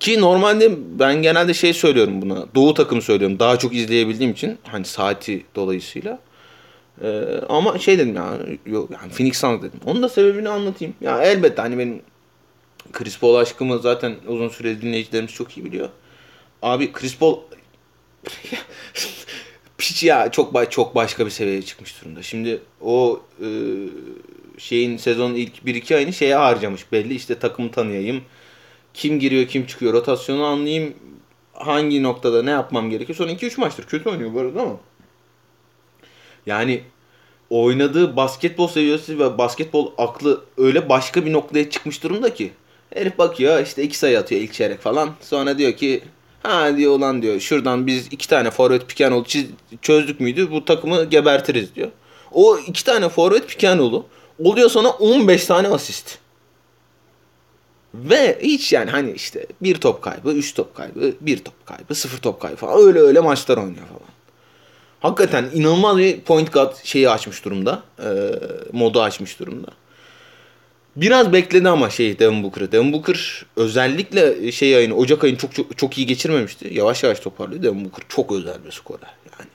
[0.00, 2.46] Ki normalde ben genelde şey söylüyorum buna.
[2.54, 3.38] Doğu takımı söylüyorum.
[3.38, 4.58] Daha çok izleyebildiğim için.
[4.62, 6.18] Hani saati dolayısıyla.
[7.02, 8.38] Ee, ama şey dedim ya.
[8.66, 9.80] Yok yani Phoenix Suns dedim.
[9.86, 10.94] Onun da sebebini anlatayım.
[11.00, 12.02] Ya elbette hani benim
[12.92, 15.88] Chris Paul aşkımı zaten uzun süre dinleyicilerimiz çok iyi biliyor.
[16.62, 17.38] Abi Chris Paul
[19.78, 22.22] piç ya çok çok başka bir seviyeye çıkmış durumda.
[22.22, 23.48] Şimdi o e,
[24.58, 27.14] şeyin sezonun ilk 1-2 ayını şeye harcamış belli.
[27.14, 28.22] İşte takımı tanıyayım
[28.94, 30.94] kim giriyor kim çıkıyor rotasyonu anlayayım.
[31.52, 33.16] Hangi noktada ne yapmam gerekiyor.
[33.16, 34.76] Son 2-3 maçtır kötü oynuyor bu arada ama.
[36.46, 36.82] Yani
[37.50, 42.52] oynadığı basketbol seviyesi ve basketbol aklı öyle başka bir noktaya çıkmış durumda ki.
[42.94, 45.10] Herif bakıyor işte iki sayı atıyor ilk çeyrek falan.
[45.20, 46.02] Sonra diyor ki
[46.42, 49.46] ha diyor ulan diyor şuradan biz iki tane forvet piken çiz,
[49.82, 51.88] çözdük müydü bu takımı gebertiriz diyor.
[52.32, 53.78] O iki tane forvet piken
[54.38, 56.23] oluyor sana 15 tane asist.
[57.94, 62.18] Ve hiç yani hani işte bir top kaybı, üç top kaybı, bir top kaybı, sıfır
[62.18, 64.14] top kaybı falan öyle öyle maçlar oynuyor falan.
[65.00, 67.82] Hakikaten inanılmaz bir point guard şeyi açmış durumda.
[67.98, 68.08] E,
[68.72, 69.68] modu açmış durumda.
[70.96, 72.72] Biraz bekledi ama şey Devin Booker'ı.
[72.72, 76.68] Devin Booker özellikle şey ayını, Ocak ayını çok, çok çok iyi geçirmemişti.
[76.72, 77.62] Yavaş yavaş toparlıyor.
[77.62, 79.10] Devin Booker çok özel bir skorer.
[79.38, 79.50] Yani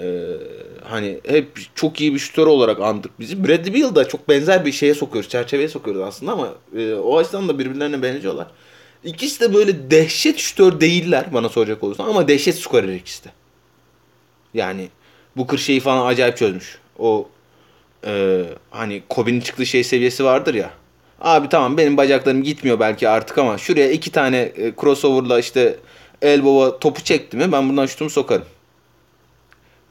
[0.00, 0.36] ee,
[0.84, 3.44] hani hep çok iyi bir şutör olarak andık bizi.
[3.44, 7.48] Bradley Beal da çok benzer bir şeye sokuyoruz, çerçeveye sokuyoruz aslında ama e, o açıdan
[7.48, 8.46] da birbirlerine benziyorlar.
[9.04, 13.28] İkisi de böyle dehşet şutör değiller bana soracak olursan ama dehşet skorer ikisi de.
[14.54, 14.88] Yani
[15.36, 16.78] bu kır şeyi falan acayip çözmüş.
[16.98, 17.28] O
[18.06, 20.70] e, hani Kobe'nin çıktığı şey seviyesi vardır ya.
[21.20, 25.76] Abi tamam benim bacaklarım gitmiyor belki artık ama şuraya iki tane e, crossover'la işte
[26.22, 28.46] elbow'a topu çekti mi ben buradan şutumu sokarım.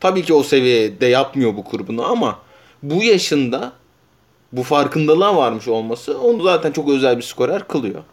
[0.01, 2.39] Tabii ki o seviyede yapmıyor bu kurbunu ama
[2.83, 3.71] bu yaşında
[4.51, 8.03] bu farkındalığa varmış olması onu zaten çok özel bir skorer kılıyor.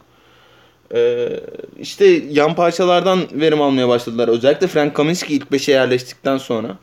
[0.94, 1.40] Ee,
[1.81, 4.29] işte yan parçalardan verim almaya başladılar.
[4.29, 6.77] Özellikle Frank Kaminsky ilk 5'e yerleştikten sonra.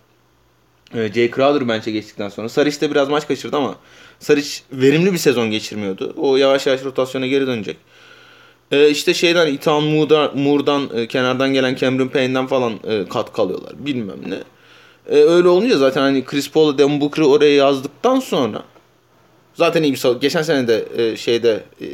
[0.94, 2.50] E, Jay Crowder bench'e geçtikten sonra.
[2.50, 3.76] Saric de biraz maç kaçırdı ama
[4.20, 6.13] Saric verimli bir sezon geçirmiyordu.
[6.18, 7.78] O yavaş yavaş rotasyona geri dönecek.
[8.72, 13.74] E, işte şeyden Ethan Moore'dan, e, kenardan gelen Cameron Payne'den falan e, katkı alıyorlar.
[13.86, 14.38] Bilmem ne.
[15.10, 18.63] E, öyle olunca zaten hani Chris Paul'la Devin Booker'ı oraya yazdıktan sonra
[19.54, 20.20] zaten iyi bir savunma.
[20.20, 21.88] Geçen sene de e, şeyde e,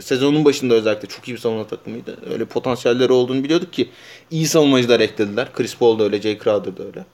[0.00, 2.16] sezonun başında özellikle çok iyi bir savunma takımıydı.
[2.32, 3.88] Öyle potansiyelleri olduğunu biliyorduk ki
[4.30, 5.52] iyi savunmacılar eklediler.
[5.52, 7.04] Chris Paul da öyle, Jay Crowder da öyle.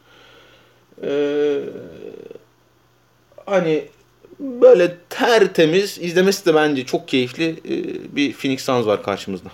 [1.03, 1.61] Ee,
[3.47, 3.85] hani
[4.41, 7.75] böyle tertemiz izlemesi de bence çok keyifli e,
[8.17, 9.49] bir Phoenix Suns var karşımızda.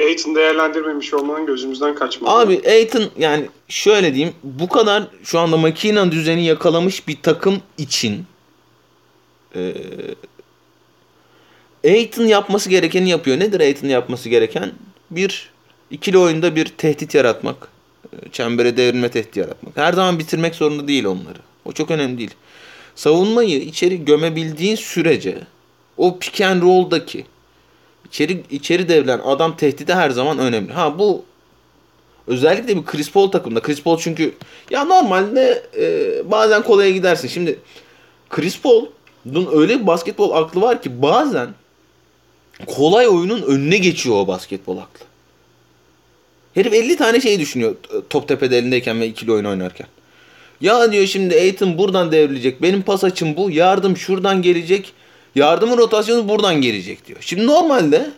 [0.00, 2.32] Aiton değerlendirmemiş olmanın gözümüzden kaçmadı.
[2.34, 8.24] Abi Aiton yani şöyle diyeyim bu kadar şu anda makina düzeni yakalamış bir takım için
[9.54, 9.74] e,
[11.84, 13.38] Aiton yapması gerekeni yapıyor.
[13.40, 14.72] Nedir Aiton yapması gereken?
[15.10, 15.50] Bir
[15.90, 17.68] ikili oyunda bir tehdit yaratmak.
[18.12, 19.76] E, çembere devrilme tehdit yaratmak.
[19.76, 21.38] Her zaman bitirmek zorunda değil onları.
[21.64, 22.34] O çok önemli değil.
[22.94, 25.38] Savunmayı içeri gömebildiğin sürece
[25.96, 27.24] o pick and roll'daki
[28.16, 30.72] içeri içeri devrilen adam tehdidi her zaman önemli.
[30.72, 31.24] Ha bu
[32.26, 33.60] özellikle bir Chris Paul takımda.
[33.60, 34.34] Chris Paul çünkü
[34.70, 37.28] ya normalde e, bazen kolaya gidersin.
[37.28, 37.58] Şimdi
[38.30, 41.48] Chris Paul'un öyle bir basketbol aklı var ki bazen
[42.66, 45.06] kolay oyunun önüne geçiyor o basketbol aklı.
[46.54, 47.76] Herif 50 tane şey düşünüyor
[48.10, 49.86] top tepede elindeyken ve ikili oyun oynarken.
[50.60, 52.62] Ya diyor şimdi Aiton buradan devrilecek.
[52.62, 53.50] Benim pas açım bu.
[53.50, 54.92] Yardım şuradan gelecek.
[55.36, 57.18] Yardımın rotasyonu buradan gelecek diyor.
[57.20, 58.10] Şimdi normalde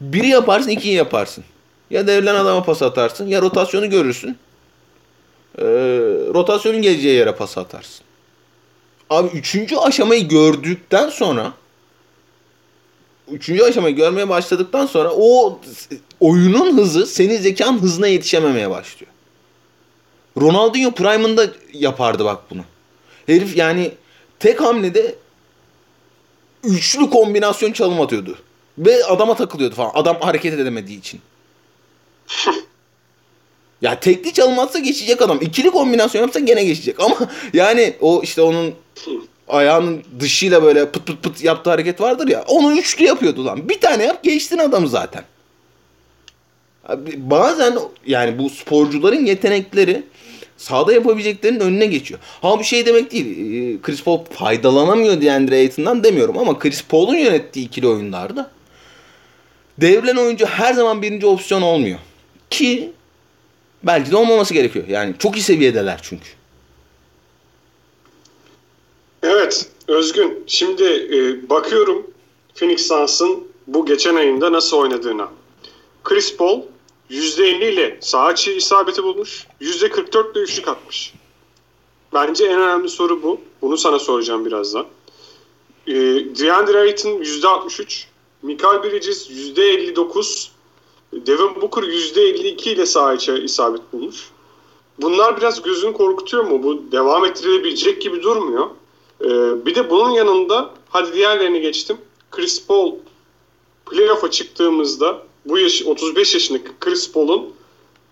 [0.00, 1.44] biri yaparsın ikiyi yaparsın.
[1.90, 4.38] Ya devrilen adama pas atarsın ya rotasyonu görürsün.
[5.58, 5.64] Ee,
[6.34, 8.04] rotasyonun geleceği yere pas atarsın.
[9.10, 11.52] Abi üçüncü aşamayı gördükten sonra
[13.30, 15.60] üçüncü aşamayı görmeye başladıktan sonra o
[16.20, 19.12] oyunun hızı senin zekan hızına yetişememeye başlıyor.
[20.40, 22.62] Ronaldinho Prime'ında yapardı bak bunu.
[23.26, 23.92] Herif yani
[24.38, 25.14] tek hamlede
[26.66, 28.38] üçlü kombinasyon çalım atıyordu.
[28.78, 29.90] Ve adama takılıyordu falan.
[29.94, 31.20] Adam hareket edemediği için.
[33.82, 35.38] ya tekli çalım atsa geçecek adam.
[35.40, 37.00] İkili kombinasyon yapsa gene geçecek.
[37.00, 37.16] Ama
[37.52, 38.74] yani o işte onun
[39.48, 42.44] ayağının dışıyla böyle pıt pıt pıt yaptığı hareket vardır ya.
[42.48, 43.68] Onu üçlü yapıyordu lan.
[43.68, 45.24] Bir tane yap geçtin adamı zaten.
[47.16, 50.02] Bazen yani bu sporcuların yetenekleri
[50.56, 52.20] Sağda yapabileceklerinin önüne geçiyor.
[52.42, 53.26] Ha bu şey demek değil.
[53.26, 58.50] e, Chris Paul faydalanamıyor DeAndre Ayton'dan demiyorum ama Chris Paul'un yönettiği ikili oyunlarda
[59.78, 61.98] devrilen oyuncu her zaman birinci opsiyon olmuyor.
[62.50, 62.92] Ki
[63.82, 64.84] belki de olmaması gerekiyor.
[64.88, 66.28] Yani çok iyi seviyedeler çünkü.
[69.22, 70.44] Evet Özgün.
[70.46, 72.06] Şimdi e, bakıyorum
[72.54, 75.28] Phoenix Suns'ın bu geçen ayında nasıl oynadığına.
[76.04, 76.62] Chris Paul
[77.10, 79.46] %50 ile sağ içi isabeti bulmuş.
[79.60, 81.14] %44 ile üçlük atmış.
[82.14, 83.40] Bence en önemli soru bu.
[83.62, 84.86] Bunu sana soracağım birazdan.
[85.86, 85.94] E,
[86.38, 88.04] DeAndre Ayton %63.
[88.42, 90.48] Michael Bridges %59.
[91.12, 94.30] Devin Booker %52 ile sağ içe isabet bulmuş.
[94.98, 96.62] Bunlar biraz gözünü korkutuyor mu?
[96.62, 98.66] Bu devam ettirilebilecek gibi durmuyor.
[99.20, 99.26] Ee,
[99.66, 101.96] bir de bunun yanında hadi diğerlerini geçtim.
[102.30, 102.94] Chris Paul
[103.90, 107.54] playoff'a çıktığımızda bu yaş 35 yaşındaki Chris Paul'un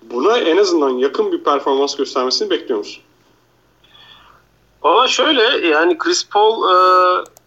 [0.02, 3.02] buna en azından yakın bir performans göstermesini bekliyor musun?
[4.82, 6.74] Valla şöyle yani Chris Paul e,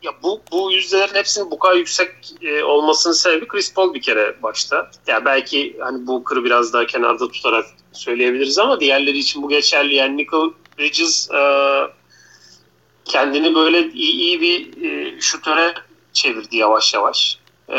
[0.04, 2.10] ya bu bu yüzdelerin hepsinin bu kadar yüksek
[2.41, 4.91] e, olmasının sebebi Chris Paul bir kere başta.
[5.08, 9.95] Ya belki hani Booker'ı biraz daha kenarda tutarak söyleyebiliriz ama diğerleri için bu geçerli.
[9.95, 11.41] Yani Nickel Bridges e,
[13.06, 15.73] kendini böyle iyi, iyi bir e, şutöre
[16.13, 17.39] çevirdi yavaş yavaş.
[17.69, 17.78] E,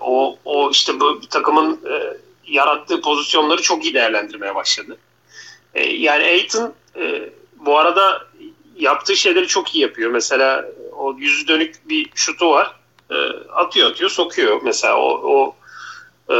[0.00, 4.98] o, o işte bu takımın e, yarattığı pozisyonları çok iyi değerlendirmeye başladı.
[5.74, 8.26] E, yani Aiton e, bu arada
[8.76, 10.10] yaptığı şeyleri çok iyi yapıyor.
[10.10, 10.64] Mesela
[10.96, 12.76] o yüzü dönük bir şutu var.
[13.10, 13.14] E,
[13.54, 14.60] atıyor atıyor sokuyor.
[14.62, 15.56] Mesela o, o
[16.34, 16.36] e,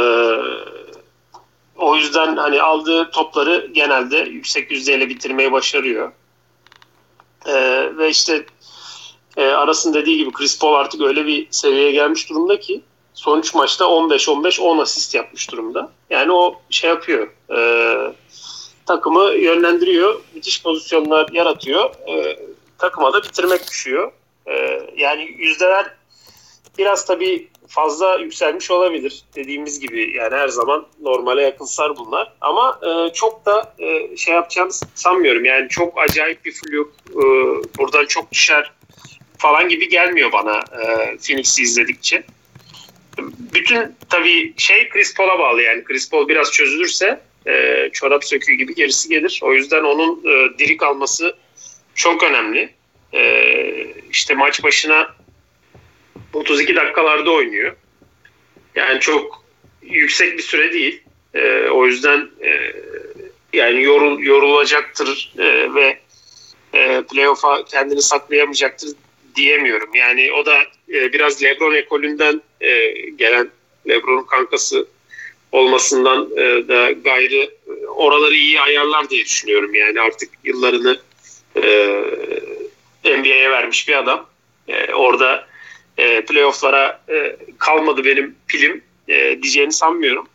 [1.75, 6.11] o yüzden hani aldığı topları genelde yüksek yüzdeyle bitirmeyi başarıyor.
[7.45, 7.53] E,
[7.97, 8.45] ve işte
[9.37, 12.81] e, arasın dediği gibi Chris Paul artık öyle bir seviyeye gelmiş durumda ki
[13.13, 15.91] son 3 maçta 15-15-10 asist yapmış durumda.
[16.09, 17.27] Yani o şey yapıyor.
[17.55, 17.59] E,
[18.85, 20.21] takımı yönlendiriyor.
[20.35, 21.91] Müthiş pozisyonlar yaratıyor.
[22.07, 22.39] E,
[22.77, 24.11] takıma da bitirmek düşüyor.
[24.47, 25.85] E, yani yüzdeler
[26.77, 29.23] biraz tabii fazla yükselmiş olabilir.
[29.35, 32.33] Dediğimiz gibi yani her zaman normale yakınsar bunlar.
[32.41, 35.45] Ama e, çok da e, şey yapacağını sanmıyorum.
[35.45, 37.23] Yani çok acayip bir fluk e,
[37.77, 38.71] buradan çok düşer
[39.37, 42.23] falan gibi gelmiyor bana e, Phoenix'i izledikçe.
[43.53, 45.83] Bütün tabii şey Chris Paul'a bağlı yani.
[45.83, 49.39] Chris Paul biraz çözülürse e, çorap söküğü gibi gerisi gelir.
[49.43, 51.35] O yüzden onun e, diri kalması
[51.95, 52.69] çok önemli.
[53.13, 53.43] E,
[54.11, 55.15] işte maç başına
[56.33, 57.75] 32 dakikalarda oynuyor.
[58.75, 59.43] Yani çok
[59.81, 61.03] yüksek bir süre değil.
[61.33, 62.73] E, o yüzden e,
[63.53, 65.99] yani yorul, yorulacaktır e, ve
[66.73, 68.89] e, playoff'a kendini saklayamayacaktır
[69.35, 69.95] diyemiyorum.
[69.95, 70.57] Yani o da
[70.89, 73.49] e, biraz LeBron ekolünden e, gelen
[73.89, 74.87] LeBron'un kankası
[75.51, 79.75] olmasından e, da gayrı e, oraları iyi ayarlar diye düşünüyorum.
[79.75, 80.99] Yani artık yıllarını
[81.55, 81.67] e,
[83.05, 84.29] NBA'ye vermiş bir adam.
[84.67, 85.47] E, orada
[85.97, 90.27] e, playofflara e, kalmadı benim pilim e, diyeceğini sanmıyorum.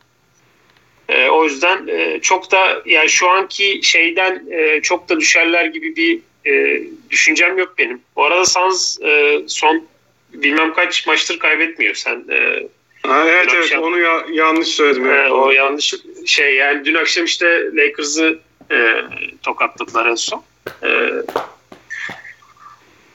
[1.08, 5.96] E, o yüzden e, çok da yani şu anki şeyden e, çok da düşerler gibi
[5.96, 8.00] bir e, düşüncem yok benim.
[8.16, 9.86] Bu arada Suns e, son
[10.32, 11.94] bilmem kaç maçtır kaybetmiyor.
[11.94, 12.62] Sen e,
[13.06, 15.10] Ha, evet evet akşam- onu ya- yanlış söyledim.
[15.12, 15.94] e, o yanlış
[16.26, 18.38] şey yani dün akşam işte Lakers'ı
[18.70, 18.94] e,
[19.42, 20.44] tokatladılar en son.
[20.82, 20.88] E,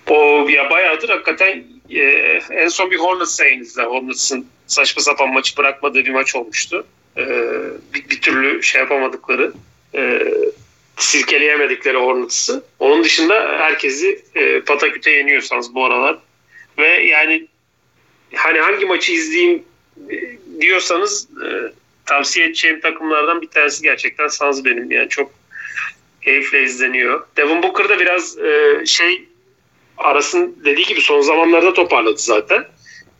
[0.09, 2.01] o ya bayağıdır hakikaten e,
[2.51, 3.83] en son bir Hornets yayınızda.
[3.83, 6.85] Hornets'ın saçma sapan maçı bırakmadığı bir maç olmuştu.
[7.17, 7.25] E,
[7.93, 9.53] bir, bir türlü şey yapamadıkları
[9.95, 10.23] e,
[10.99, 12.63] silkeleyemedikleri Hornets'ı.
[12.79, 16.17] Onun dışında herkesi e, pataküte yeniyorsanız bu aralar.
[16.77, 17.47] Ve yani
[18.35, 19.63] hani hangi maçı izleyeyim
[20.09, 20.15] e,
[20.61, 21.47] diyorsanız e,
[22.05, 24.91] tavsiye edeceğim takımlardan bir tanesi gerçekten Suns benim.
[24.91, 25.31] Yani çok
[26.21, 27.27] keyifle izleniyor.
[27.37, 29.23] Devin Booker da biraz e, şey
[29.97, 32.65] arasın dediği gibi son zamanlarda toparladı zaten.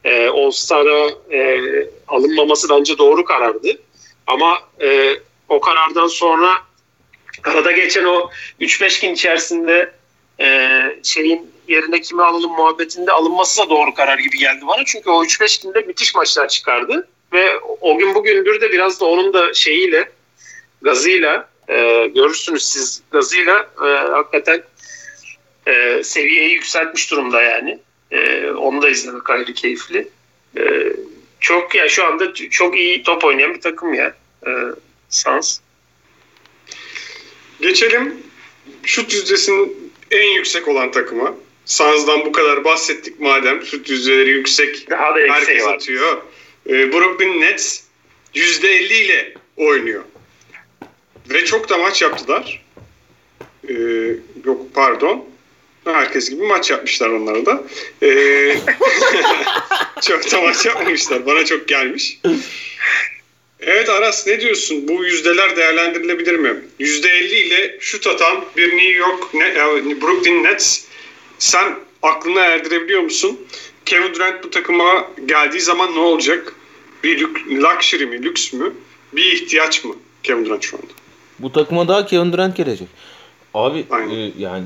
[0.03, 1.61] E, All Star'a e,
[2.07, 3.81] alınmaması bence doğru karardı.
[4.27, 5.13] Ama e,
[5.49, 6.68] o karardan sonra
[7.43, 8.29] arada geçen o
[8.61, 9.91] 3-5 gün içerisinde
[10.39, 14.85] e, şeyin yerine kimi alalım muhabbetinde alınması da doğru karar gibi geldi bana.
[14.85, 17.07] Çünkü o 3-5 günde müthiş maçlar çıkardı.
[17.33, 20.09] Ve o gün bugündür de biraz da onun da şeyiyle,
[20.81, 24.63] gazıyla e, görürsünüz siz gazıyla e, hakikaten
[25.67, 27.79] e, seviyeyi yükseltmiş durumda yani.
[28.11, 30.07] E, onu da izlemek ayrı keyifli.
[30.57, 30.93] E,
[31.39, 34.13] çok ya şu anda çok iyi top oynayan bir takım ya.
[34.47, 34.49] E,
[35.09, 35.59] Sans.
[37.61, 38.13] Geçelim
[38.83, 41.35] şut yüzdesinin en yüksek olan takıma.
[41.65, 44.89] Suns'dan bu kadar bahsettik madem şut yüzdeleri yüksek.
[44.89, 45.73] Daha da Herkes var.
[45.73, 46.21] atıyor.
[46.69, 47.81] Ee, Brooklyn Nets
[48.35, 50.03] %50 ile oynuyor.
[51.29, 52.63] Ve çok da maç yaptılar.
[53.69, 53.73] Ee,
[54.45, 55.25] yok pardon.
[55.85, 57.63] Herkes gibi maç yapmışlar onlara da.
[58.03, 58.55] Ee,
[60.01, 61.25] çok da maç yapmamışlar.
[61.25, 62.19] Bana çok gelmiş.
[63.61, 64.87] Evet Aras ne diyorsun?
[64.87, 66.61] Bu yüzdeler değerlendirilebilir mi?
[66.79, 70.85] %50 ile şut atan bir New York e, Brooklyn Nets
[71.39, 73.39] sen aklına erdirebiliyor musun?
[73.85, 76.55] Kevin Durant bu takıma geldiği zaman ne olacak?
[77.03, 78.73] Bir luxury mi, lüks mü?
[79.13, 80.87] Bir ihtiyaç mı Kevin Durant şu anda?
[81.39, 82.87] Bu takıma daha Kevin Durant gelecek.
[83.53, 84.65] Abi e, yani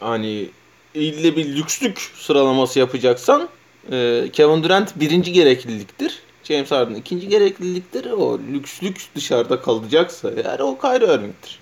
[0.00, 0.46] hani
[0.94, 3.48] ille bir lükslük sıralaması yapacaksan
[3.92, 6.18] e, Kevin Durant birinci gerekliliktir.
[6.44, 8.10] James Harden ikinci gerekliliktir.
[8.10, 11.58] O lükslük dışarıda kalacaksa yani o Kyrie Irving'tir.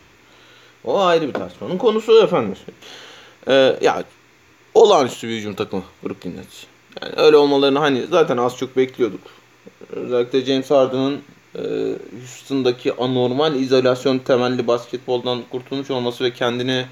[0.84, 2.56] O ayrı bir tartışmanın konusu efendim.
[3.48, 4.04] Ee, ya
[4.74, 6.64] olağanüstü bir hücum takımı Brooklyn Nets.
[7.02, 9.20] Yani öyle olmalarını hani zaten az çok bekliyorduk.
[9.90, 11.20] Özellikle James Harden'ın
[11.54, 11.60] e,
[12.18, 16.86] Houston'daki anormal izolasyon temelli basketboldan kurtulmuş olması ve kendini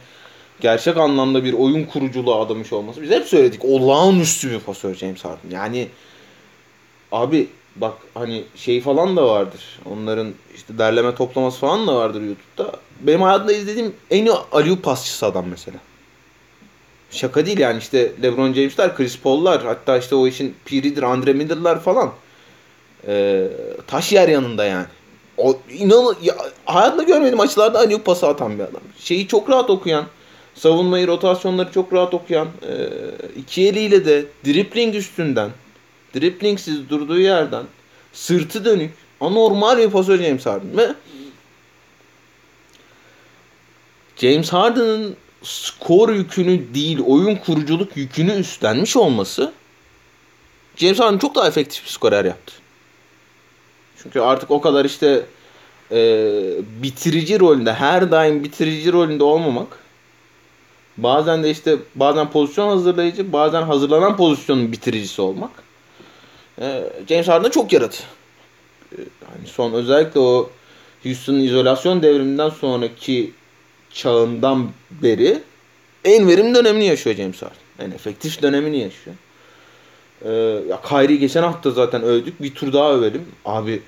[0.60, 3.02] gerçek anlamda bir oyun kuruculuğa adamış olması.
[3.02, 5.50] Biz hep söyledik olağanüstü bir pasör James Harden.
[5.50, 5.88] Yani
[7.12, 9.80] abi bak hani şey falan da vardır.
[9.84, 12.72] Onların işte derleme toplaması falan da vardır YouTube'da.
[13.00, 15.78] Benim hayatımda izlediğim en iyi aliyup pasçısı adam mesela.
[17.10, 21.80] Şaka değil yani işte LeBron James'ler, Chris Paul'lar hatta işte o işin piridir Andre Miller'lar
[21.80, 22.10] falan.
[23.06, 23.48] Ee,
[23.86, 24.86] taş yer yanında yani.
[25.36, 28.80] O inan ya, hayatımda görmediğim açılarda aliyup pası atan bir adam.
[28.98, 30.06] Şeyi çok rahat okuyan,
[30.54, 32.88] savunmayı, rotasyonları çok rahat okuyan, e,
[33.36, 35.50] iki eliyle de dripling üstünden
[36.14, 37.64] driplingsiz durduğu yerden
[38.12, 38.90] sırtı dönük
[39.20, 40.94] anormal bir pasör James Harden ve
[44.16, 49.52] James Harden'ın skor yükünü değil oyun kuruculuk yükünü üstlenmiş olması
[50.76, 52.52] James Harden çok daha efektif bir skorer yaptı.
[54.02, 55.24] Çünkü artık o kadar işte
[55.92, 56.32] e,
[56.82, 59.78] bitirici rolünde her daim bitirici rolünde olmamak
[60.96, 65.50] bazen de işte bazen pozisyon hazırlayıcı bazen hazırlanan pozisyonun bitiricisi olmak
[67.08, 67.96] James Harden çok yaradı.
[68.92, 68.96] E,
[69.34, 70.50] hani son özellikle o
[71.02, 73.32] Houston'ın izolasyon devriminden sonraki
[73.90, 75.42] çağından beri
[76.04, 77.56] en verimli dönemini yaşıyor James Harden.
[77.78, 79.16] En efektif dönemini yaşıyor.
[80.24, 80.30] Ee,
[80.68, 82.42] ya Kyrie geçen hafta zaten övdük.
[82.42, 83.28] Bir tur daha övelim.
[83.44, 83.82] Abi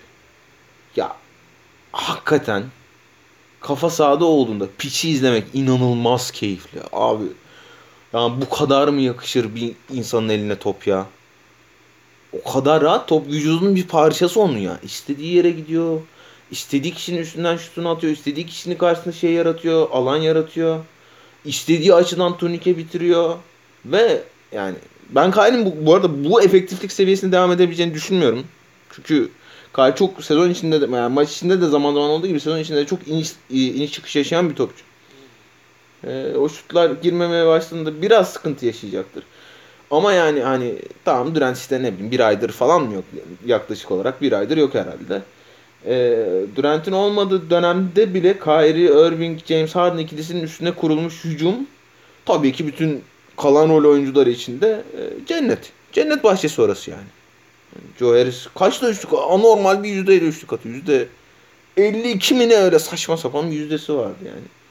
[0.97, 1.16] ya
[1.93, 2.62] hakikaten
[3.61, 6.81] kafa sahada olduğunda piçi izlemek inanılmaz keyifli.
[6.93, 7.25] Abi
[8.12, 11.07] yani bu kadar mı yakışır bir insanın eline top ya?
[12.33, 14.78] O kadar rahat top vücudunun bir parçası onun ya.
[14.83, 16.01] İstediği yere gidiyor.
[16.51, 18.12] İstediği kişinin üstünden şutunu atıyor.
[18.12, 19.91] istediği kişinin karşısında şey yaratıyor.
[19.91, 20.85] Alan yaratıyor.
[21.45, 23.37] İstediği açıdan turnike bitiriyor.
[23.85, 24.22] Ve
[24.53, 24.74] yani
[25.11, 28.45] ben Kylie'nin bu, bu arada bu efektiflik seviyesine devam edebileceğini düşünmüyorum.
[28.91, 29.30] Çünkü
[29.74, 32.78] Kyle çok sezon içinde de yani maç içinde de zaman zaman olduğu gibi sezon içinde
[32.78, 34.85] de çok iniş, iniş çıkış yaşayan bir topçu.
[36.07, 39.24] Ee, o şutlar girmemeye başladığında biraz sıkıntı yaşayacaktır.
[39.93, 40.74] Ama yani hani
[41.05, 43.05] tamam Durant işte ne bileyim bir aydır falan mı yok
[43.47, 45.22] yaklaşık olarak bir aydır yok herhalde.
[45.86, 46.26] E,
[46.57, 51.55] Durant'in olmadığı dönemde bile Kyrie Irving, James Harden ikilisinin üstüne kurulmuş hücum
[52.24, 53.03] tabii ki bütün
[53.36, 55.72] kalan rol oyuncuları için de e, cennet.
[55.93, 57.09] Cennet bahçesi orası yani.
[57.99, 60.74] Joe Harris kaçta üçlük anormal bir yüzdeyle üçlük atıyor.
[60.74, 61.09] Yüzde
[61.76, 64.62] 52 mi ne öyle saçma sapan bir yüzdesi vardı yani.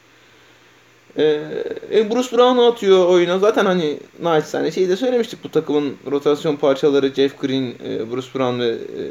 [1.17, 3.39] Ee, Bruce Brown atıyor oyuna.
[3.39, 5.43] Zaten hani naçizane şeyi de söylemiştik.
[5.43, 9.03] Bu takımın rotasyon parçaları Jeff Green, e, Bruce Brown ve e,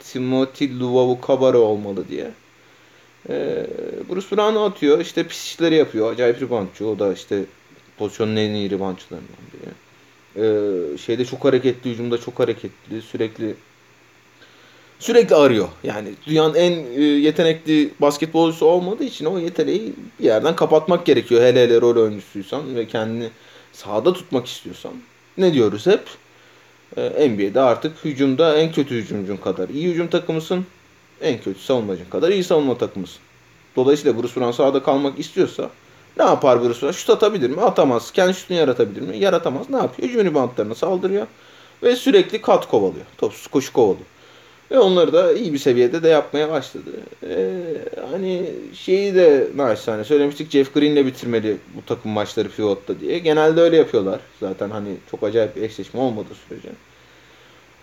[0.00, 2.30] Timothy Luvavu Kabara olmalı diye.
[3.28, 3.66] Ee,
[4.10, 5.00] Bruce Brown atıyor.
[5.00, 6.12] İşte pis işleri yapıyor.
[6.12, 6.88] Acayip ribantçı.
[6.88, 7.44] O da işte
[7.98, 9.70] pozisyonun en iyi ribantçılarından biri.
[10.36, 13.02] Ee, şeyde çok hareketli, hücumda çok hareketli.
[13.02, 13.54] Sürekli
[14.98, 15.68] sürekli arıyor.
[15.84, 21.42] Yani dünyanın en e, yetenekli basketbolcusu olmadığı için o yeteneği bir yerden kapatmak gerekiyor.
[21.42, 23.28] Hele hele rol oyuncusuysan ve kendini
[23.72, 24.92] sahada tutmak istiyorsan.
[25.38, 26.02] Ne diyoruz hep?
[26.96, 30.66] Ee, NBA'de artık hücumda en kötü hücumcun kadar iyi hücum takımısın.
[31.20, 33.18] En kötü savunmacın kadar iyi savunma takımısın.
[33.76, 35.70] Dolayısıyla Bruce Brown sahada kalmak istiyorsa
[36.18, 36.92] ne yapar Bruce Brown?
[36.92, 37.60] Şut atabilir mi?
[37.60, 38.12] Atamaz.
[38.12, 39.18] Kendi şutunu yaratabilir mi?
[39.18, 39.70] Yaratamaz.
[39.70, 40.08] Ne yapıyor?
[40.08, 41.26] Hücum ribantlarına saldırıyor.
[41.82, 43.06] Ve sürekli kat kovalıyor.
[43.18, 44.06] Topsuz koşu kovalıyor.
[44.70, 46.90] Ve onları da iyi bir seviyede de yapmaya başladı.
[47.22, 47.48] Ee,
[48.10, 53.18] hani şeyi de naçizane söylemiştik Jeff Green'le bitirmeli bu takım maçları pivotta diye.
[53.18, 54.20] Genelde öyle yapıyorlar.
[54.40, 56.68] Zaten hani çok acayip bir eşleşme olmadığı sürece.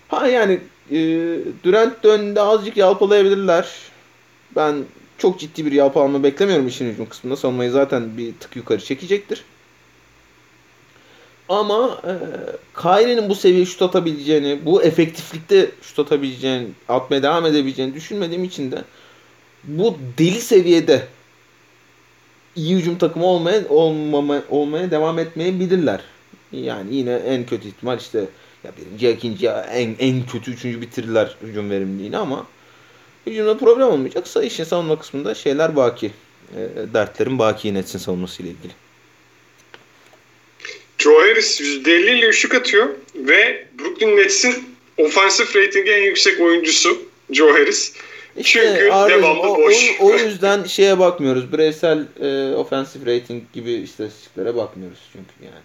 [0.08, 0.60] Ha yani
[0.90, 0.96] e,
[1.64, 3.68] Durant dönde azıcık yalpalayabilirler.
[4.56, 4.76] Ben
[5.18, 7.36] çok ciddi bir yalpalama beklemiyorum işin hücum kısmında.
[7.36, 9.44] Savunmayı zaten bir tık yukarı çekecektir.
[11.48, 12.12] Ama e,
[12.82, 18.84] Kyrie'nin bu seviye şut atabileceğini, bu efektiflikte şut atabileceğini, atmaya devam edebileceğini düşünmediğim için de
[19.64, 21.06] bu deli seviyede
[22.56, 26.00] iyi hücum takımı olmaya olmama, olmaya devam etmeyebilirler.
[26.52, 28.24] Yani yine en kötü ihtimal işte
[28.64, 32.46] ya birinci, ikinci, en, en kötü üçüncü bitirirler hücum verimliliğini ama
[33.26, 36.10] hücumda problem olmayacaksa işin savunma kısmında şeyler baki.
[36.56, 38.72] E, dertlerin baki Nets'in savunmasıyla ilgili.
[41.02, 41.88] Joe Harris %50
[42.18, 44.54] ile üçlük atıyor ve Brooklyn Nets'in
[44.98, 47.92] ofansif ratingi en yüksek oyuncusu Joe Harris.
[48.36, 48.84] İşte Çünkü
[49.14, 49.90] devamlı o, boş.
[50.00, 51.52] O, o yüzden şeye bakmıyoruz.
[51.52, 55.62] Bireysel e, offensive rating gibi istatistiklere bakmıyoruz çünkü yani.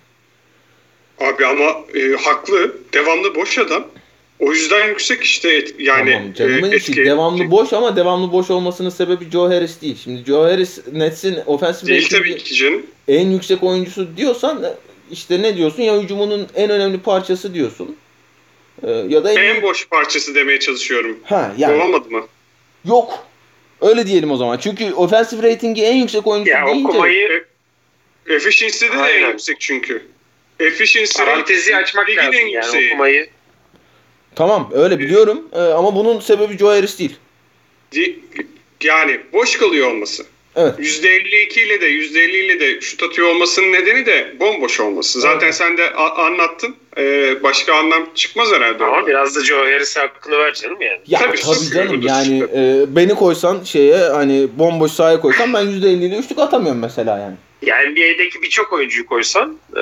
[1.31, 2.75] Abi ama e, haklı.
[2.93, 3.87] Devamlı boş adam.
[4.39, 8.49] O yüzden yüksek işte et- yani tamam canımın e, etki- devamlı boş ama devamlı boş
[8.49, 9.97] olmasının sebebi Joe Harris değil.
[10.03, 12.85] Şimdi Joe Harris Nets'in offensive değil tabii ki canım.
[13.07, 14.65] en yüksek oyuncusu diyorsan
[15.11, 17.95] işte ne diyorsun ya hücumunun en önemli parçası diyorsun.
[18.83, 21.19] E, ya da en, En boş parçası demeye çalışıyorum.
[21.23, 22.27] ha yani Olamadı mı?
[22.85, 23.27] yok.
[23.81, 24.57] Öyle diyelim o zaman.
[24.57, 27.45] Çünkü offensive ratingi en yüksek oyuncusu Ya deyince okumayı
[28.29, 29.23] Efficiency'de de Aynen.
[29.23, 30.05] en yüksek çünkü.
[30.59, 32.87] Efficiency parantezi açmak ligin en lazım yani yükseği.
[32.89, 33.29] okumayı.
[34.35, 37.15] tamam öyle biliyorum E, ama bunun sebebi Joe Harris değil.
[38.83, 40.25] Yani boş kalıyor olması.
[40.57, 40.79] Evet.
[40.79, 45.21] %52 ile de %50 ile de şut atıyor olmasının nedeni de bomboş olması.
[45.21, 46.75] Zaten sen de anlattın.
[46.97, 48.83] Ee, başka anlam çıkmaz herhalde.
[48.83, 49.07] Ama orada.
[49.07, 50.99] biraz da Joe Harris'e hakkını ver canım yani.
[51.07, 56.05] Ya Tabii, tabii, canım yani e, beni koysan şeye hani bomboş sahaya koysan ben %50
[56.05, 57.35] ile üçlük atamıyorum mesela yani.
[57.61, 59.81] Ya NBA'deki birçok oyuncuyu koysan e,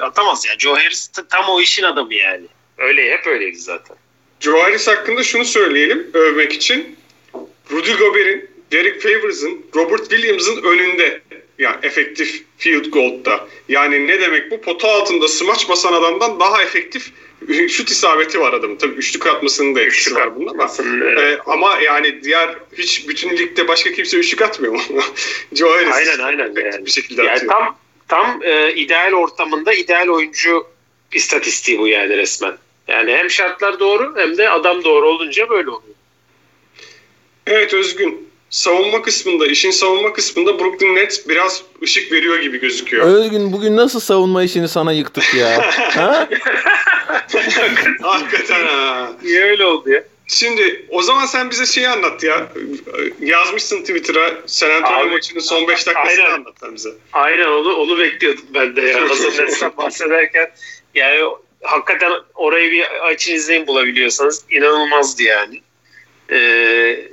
[0.00, 0.58] atamaz yani.
[0.58, 2.46] Joe Harris t- tam o işin adamı yani.
[2.78, 3.96] Öyle hep öyleydi zaten.
[4.40, 6.96] Joe Harris hakkında şunu söyleyelim övmek için.
[7.70, 11.20] Rudy Gobert'in, Derek Favors'ın, Robert Williams'ın önünde.
[11.58, 13.48] Yani efektif field goal'da.
[13.68, 14.60] Yani ne demek bu?
[14.60, 17.12] Pota altında smaç basan adamdan daha efektif
[17.68, 18.76] şut isabeti var adamın.
[18.76, 20.70] Tabii üçlük atmasının da etkisi var bunun ama.
[21.20, 24.80] Ee, ama yani diğer hiç bütün ligde başka kimse üçlük atmıyor mu?
[25.52, 26.86] Joe Harris Aynen, aynen yani.
[26.86, 27.52] bir şekilde yani atıyor.
[27.52, 30.66] tam tam e, ideal ortamında ideal oyuncu
[31.12, 32.58] istatistiği bu yani resmen.
[32.88, 35.94] Yani hem şartlar doğru hem de adam doğru olunca böyle oluyor.
[37.46, 38.25] Evet Özgün.
[38.50, 43.06] Savunma kısmında, işin savunma kısmında Brooklyn Nets biraz ışık veriyor gibi gözüküyor.
[43.06, 45.70] Özgün bugün nasıl savunma işini sana yıktık ya?
[45.76, 46.28] ha?
[48.02, 49.12] Hakikaten ha.
[49.22, 50.04] Niye öyle oldu ya?
[50.26, 52.48] Şimdi o zaman sen bize şeyi anlat ya.
[53.20, 56.34] Yazmışsın Twitter'a San Antonio Abi, maçının son 5 dakikasını aynen.
[56.34, 56.90] anlat bize.
[57.12, 59.10] Aynen onu onu bekliyordum ben de ya.
[59.10, 60.50] Hazır Nets'ten bahsederken
[60.94, 61.20] yani
[61.62, 65.60] hakikaten orayı bir açın izleyin bulabiliyorsanız inanılmazdı yani.
[66.30, 67.08] Ee,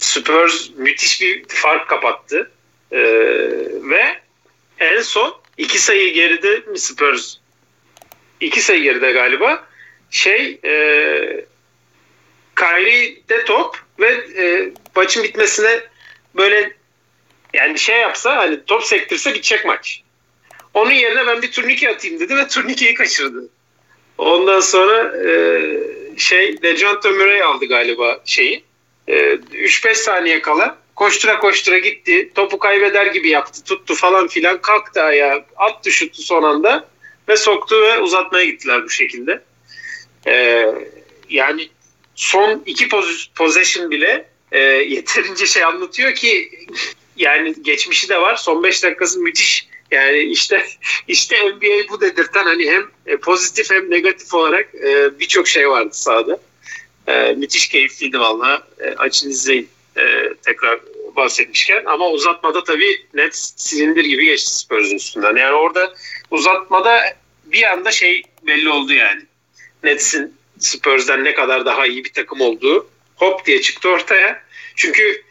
[0.00, 2.50] Spurs müthiş bir fark kapattı.
[2.92, 2.98] Ee,
[3.82, 4.20] ve
[4.78, 7.36] en son iki sayı geride mi Spurs?
[8.40, 9.64] İki sayı geride galiba.
[10.10, 11.44] Şey e,
[12.56, 15.80] Kyrie'de top ve e, maçın bitmesine
[16.34, 16.76] böyle
[17.54, 20.02] yani şey yapsa hani top sektirse bitecek maç.
[20.74, 23.48] Onun yerine ben bir turnike atayım dedi ve turnikeyi kaçırdı.
[24.18, 25.30] Ondan sonra e,
[26.18, 28.69] şey Dejounte Murray aldı galiba şeyi.
[29.10, 32.30] E, 3-5 saniye kala koştura koştura gitti.
[32.34, 33.64] Topu kaybeder gibi yaptı.
[33.64, 34.62] Tuttu falan filan.
[34.62, 35.44] Kalktı ayağa.
[35.56, 36.88] Attı şutu son anda.
[37.28, 39.42] Ve soktu ve uzatmaya gittiler bu şekilde.
[40.26, 40.66] E,
[41.28, 41.68] yani
[42.14, 44.58] son iki poz- possession bile e,
[44.88, 46.50] yeterince şey anlatıyor ki
[47.16, 48.36] yani geçmişi de var.
[48.36, 49.66] Son 5 dakikası müthiş.
[49.90, 50.66] Yani işte
[51.08, 55.90] işte NBA bu dedirten hani hem e, pozitif hem negatif olarak e, birçok şey vardı
[55.92, 56.40] sahada.
[57.10, 58.66] E, müthiş keyifliydi valla.
[58.80, 60.02] E, açın izleyin e,
[60.46, 60.80] tekrar
[61.16, 61.84] bahsetmişken.
[61.84, 65.36] Ama uzatmada tabii net silindir gibi geçti Spurs'un üstünden.
[65.36, 65.94] Yani orada
[66.30, 67.00] uzatmada
[67.44, 69.22] bir anda şey belli oldu yani.
[69.82, 74.42] Nets'in Spurs'dan ne kadar daha iyi bir takım olduğu hop diye çıktı ortaya.
[74.76, 75.22] Çünkü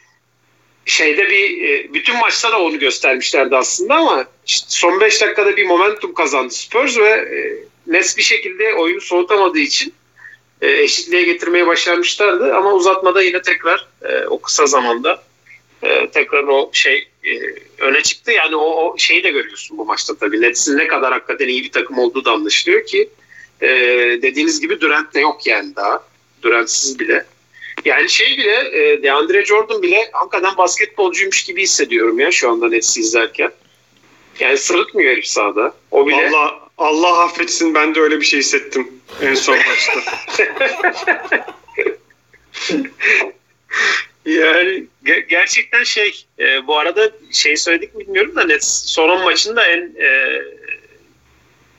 [0.85, 5.65] şeyde bir e, bütün maçta da onu göstermişlerdi aslında ama işte son 5 dakikada bir
[5.65, 7.39] momentum kazandı Spurs ve e,
[7.87, 9.93] Nets bir şekilde oyunu soğutamadığı için
[10.61, 15.23] e, eşitliğe getirmeye başarmışlardı ama uzatmada yine tekrar e, o kısa zamanda
[15.83, 17.07] e, tekrar o şey
[17.79, 18.31] öne çıktı.
[18.31, 20.41] Yani o, o şeyi de görüyorsun bu maçta tabii.
[20.41, 23.09] Nets'in ne kadar hakikaten iyi bir takım olduğu da anlaşılıyor ki
[24.21, 26.03] dediğiniz gibi Durant de yok yani daha.
[26.41, 27.25] Durant'siz bile.
[27.85, 33.51] Yani şey bile DeAndre Jordan bile hakikaten basketbolcuymuş gibi hissediyorum ya şu anda Nets'i izlerken.
[34.39, 35.73] Yani sırıtmıyor herif sahada.
[35.91, 36.29] O bile.
[36.29, 38.87] Allah Allah affetsin ben de öyle bir şey hissettim
[39.21, 39.99] en son maçta.
[44.25, 49.23] Yani ge- gerçekten şey e, bu arada şey söyledik mi bilmiyorum da Nets son 10
[49.23, 50.41] maçında en e,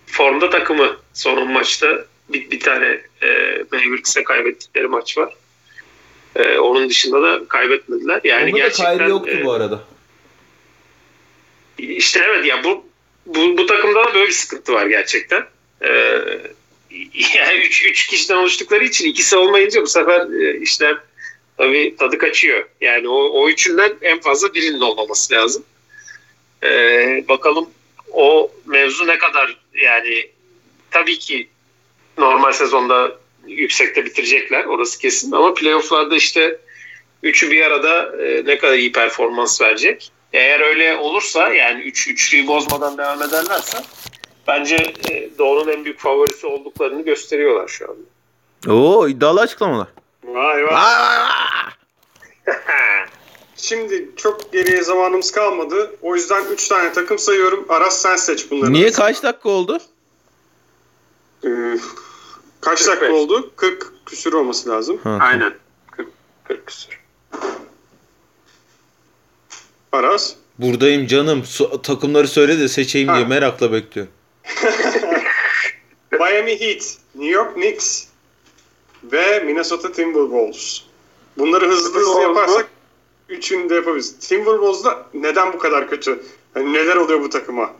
[0.06, 3.28] formda takımı son 10 maçta bir, bir tane e,
[3.72, 5.34] Mavericks'e kaybettikleri maç var.
[6.36, 8.20] E, onun dışında da kaybetmediler.
[8.24, 9.84] Yani Onda da gerçekten Kyrie yoktu e, bu arada.
[11.78, 12.89] İşte evet ya bu
[13.26, 15.44] bu, bu takımda da böyle bir sıkıntı var gerçekten.
[15.82, 15.88] Ee,
[17.36, 20.96] yani üç, üç kişiden oluştukları için ikisi olmayınca bu sefer e, işler
[21.56, 22.68] tabii tadı kaçıyor.
[22.80, 25.64] Yani o, o üçünden en fazla birinin olmaması lazım.
[26.62, 27.70] Ee, bakalım
[28.12, 30.30] o mevzu ne kadar yani
[30.90, 31.48] tabii ki
[32.18, 36.58] normal sezonda yüksekte bitirecekler orası kesin ama playofflarda işte
[37.22, 40.12] üçü bir arada e, ne kadar iyi performans verecek.
[40.32, 43.78] Eğer öyle olursa yani üç, üçlüyü bozmadan devam ederlerse
[44.46, 44.76] bence
[45.10, 48.74] e, Doğu'nun en büyük favorisi olduklarını gösteriyorlar şu anda.
[48.74, 49.88] Oo iddialı açıklamalar.
[50.24, 50.74] Vay vay.
[50.74, 51.30] Vay vay vay.
[53.56, 55.96] Şimdi çok geriye zamanımız kalmadı.
[56.02, 57.66] O yüzden 3 tane takım sayıyorum.
[57.68, 58.72] Aras sen seç bunları.
[58.72, 59.78] Niye kaç dakika oldu?
[61.44, 61.48] Ee,
[62.60, 62.86] kaç 45.
[62.86, 63.52] dakika oldu?
[63.56, 65.00] 40 küsür olması lazım.
[65.04, 65.18] Ha.
[65.20, 65.54] Aynen.
[65.90, 66.08] 40,
[66.44, 67.00] 40 küsur.
[69.92, 70.32] Aras.
[70.58, 71.40] Buradayım canım.
[71.40, 73.16] So- takımları söyle de seçeyim Ha.
[73.16, 74.12] diye merakla bekliyorum.
[76.12, 76.82] Miami Heat,
[77.14, 78.04] New York Knicks
[79.04, 80.82] ve Minnesota Timberwolves.
[81.38, 82.68] Bunları hızlı hızlı yaparsak
[83.28, 84.18] üçünü de yapabiliriz.
[84.18, 86.22] Timberwolves'da neden bu kadar kötü?
[86.54, 87.70] Hani neler oluyor bu takıma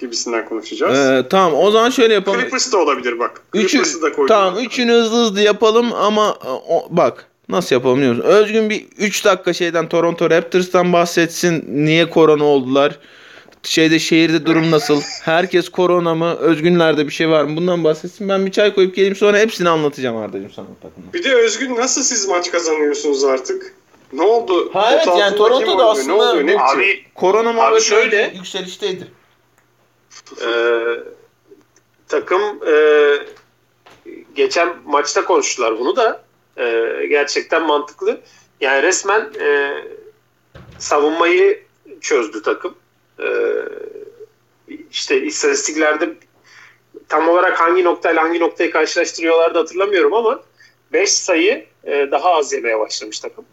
[0.00, 0.98] gibisinden konuşacağız.
[0.98, 2.40] Ee, tamam o zaman şöyle yapalım.
[2.40, 3.40] Clippers da olabilir bak.
[3.54, 4.26] Üçü, Clippers'ı da koydum.
[4.26, 6.34] tamam üçünü hızlı hızlı yapalım ama
[6.68, 8.22] o, bak nasıl yapalım musun?
[8.24, 11.64] Özgün bir 3 dakika şeyden Toronto Raptors'tan bahsetsin.
[11.68, 12.98] Niye korona oldular?
[13.62, 15.02] Şeyde şehirde durum nasıl?
[15.22, 16.34] Herkes korona mı?
[16.34, 17.56] Özgünlerde bir şey var mı?
[17.56, 18.28] Bundan bahsetsin.
[18.28, 21.12] Ben bir çay koyup geleyim sonra hepsini anlatacağım Arda'cığım sana takımda.
[21.12, 23.74] Bir de Özgün nasıl siz maç kazanıyorsunuz artık?
[24.12, 24.70] Ne oldu?
[24.72, 25.78] Ha evet, yani Toronto'da oynuyor?
[25.78, 26.46] Ne aslında oluyor?
[26.46, 26.60] Ne?
[26.60, 29.06] Abi Korona muhabbeti şöyle- öyle yükselişteydi.
[30.42, 30.48] e,
[32.08, 32.74] takım e,
[34.34, 36.22] geçen maçta konuştular bunu da
[36.58, 38.20] e, gerçekten mantıklı.
[38.60, 39.74] Yani resmen e,
[40.78, 41.62] savunmayı
[42.00, 42.74] çözdü takım.
[43.20, 43.26] E,
[44.90, 46.08] işte istatistiklerde
[47.08, 50.42] tam olarak hangi noktayla hangi noktayı karşılaştırıyorlardı hatırlamıyorum ama
[50.92, 53.44] 5 sayı e, daha az yemeye başlamış takım.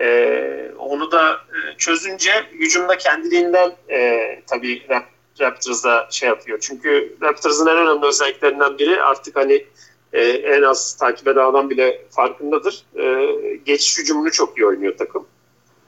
[0.00, 6.58] E, onu da e, çözünce hücumda kendiliğinden e, tabii Rap- Raptors'da şey yapıyor.
[6.60, 9.66] Çünkü Raptors'ın en önemli özelliklerinden biri artık hani
[10.14, 12.84] e, en az takip eden adam bile farkındadır.
[12.96, 13.34] E,
[13.64, 15.26] geçiş hücumunu çok iyi oynuyor takım.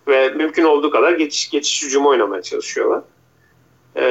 [0.08, 3.02] Ve mümkün olduğu kadar geçiş, geçiş hücumu oynamaya çalışıyorlar.
[3.96, 4.04] E,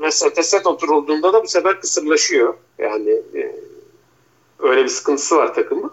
[0.00, 2.54] ve sete set oturulduğunda da bu sefer kısırlaşıyor.
[2.78, 3.56] Yani e,
[4.58, 5.92] öyle bir sıkıntısı var takımın.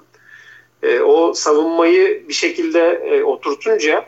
[0.84, 4.06] E, o savunmayı bir şekilde e, oturtunca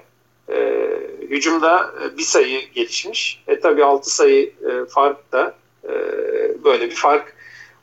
[0.49, 0.87] e,
[1.21, 3.43] hücumda e, bir sayı gelişmiş.
[3.47, 5.93] E tabi 6 sayı e, fark da e,
[6.63, 7.36] böyle bir fark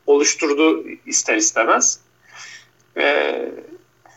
[0.06, 2.00] oluşturdu ister istemez.
[2.96, 3.34] E,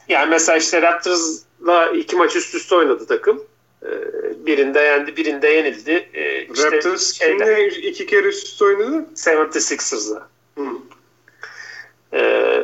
[0.07, 3.43] yani mesela işte Raptors'la iki maç üst üste oynadı takım.
[3.83, 3.89] E,
[4.45, 6.09] birinde yendi, birinde yenildi.
[6.13, 9.05] E, işte Raptors şeyde, kimle iki kere üst üste oynadı?
[9.15, 10.27] 76ers'la.
[10.57, 10.63] Hı.
[12.13, 12.63] Ee,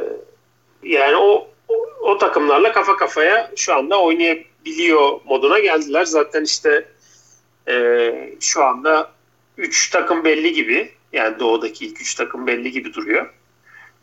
[0.84, 6.06] yani o, o o takımlarla kafa kafaya şu anda oynayabiliyor moduna geldiler.
[6.06, 6.86] Zaten işte
[7.68, 9.12] e, şu anda
[9.58, 10.92] 3 takım belli gibi.
[11.14, 13.34] Yani doğudaki ilk 3 takım belli gibi duruyor.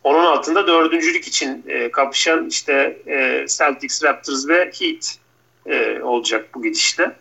[0.05, 5.19] Onun altında dördüncülük için e, kapışan işte e, Celtics, Raptors ve Heat
[5.67, 7.17] e, olacak bu gidişle.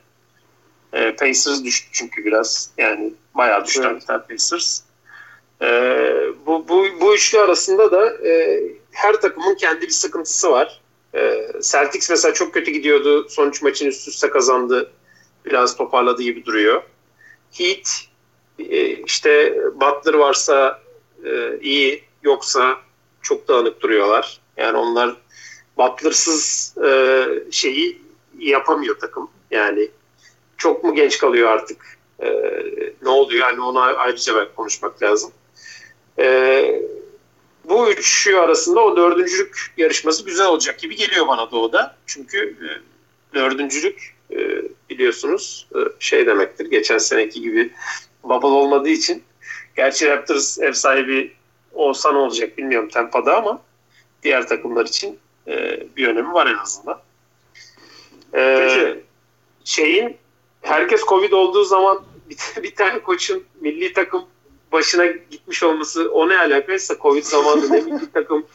[0.94, 2.70] E, Pacers düştü çünkü biraz.
[2.78, 4.04] Yani bayağı düştü Evet.
[4.08, 4.82] hatta Pacers.
[5.62, 8.62] Ee, bu, bu, bu üçlü arasında da e,
[8.92, 10.82] her takımın kendi bir sıkıntısı var.
[11.16, 13.30] Ee, Celtics mesela çok kötü gidiyordu.
[13.30, 14.92] Son üç maçın üst üste kazandı.
[15.46, 16.84] Biraz toparladı gibi duruyor.
[17.52, 18.09] Heat e,
[19.06, 20.82] işte Butler varsa
[21.26, 22.78] e, iyi yoksa
[23.22, 24.40] çok dağınık duruyorlar.
[24.58, 25.16] Yani onlar
[25.78, 28.02] Butler'sız e, şeyi
[28.40, 29.30] yapamıyor takım.
[29.52, 29.90] Yani
[30.58, 31.98] çok mu genç kalıyor artık?
[32.20, 32.28] E,
[33.02, 33.48] ne oluyor?
[33.48, 35.32] Yani ona ayrıca belki konuşmak lazım.
[37.70, 41.98] Bu üçü arasında o dördüncülük yarışması güzel olacak gibi geliyor bana Doğu'da.
[42.06, 42.68] Çünkü e,
[43.36, 44.38] dördüncülük e,
[44.90, 46.66] biliyorsunuz e, şey demektir.
[46.66, 47.74] Geçen seneki gibi
[48.24, 49.24] bubble olmadığı için.
[49.76, 51.34] Gerçi Raptors ev sahibi
[51.74, 53.62] olsa ne olacak bilmiyorum Tampa'da ama
[54.24, 57.00] diğer takımlar için e, bir önemi var en azından.
[58.32, 59.00] Peki.
[59.64, 60.18] şeyin
[60.62, 64.26] herkes Covid olduğu zaman bir, bir tane koçun milli takım
[64.72, 68.46] başına gitmiş olması o ne alakaysa Covid zamanında ne milli takım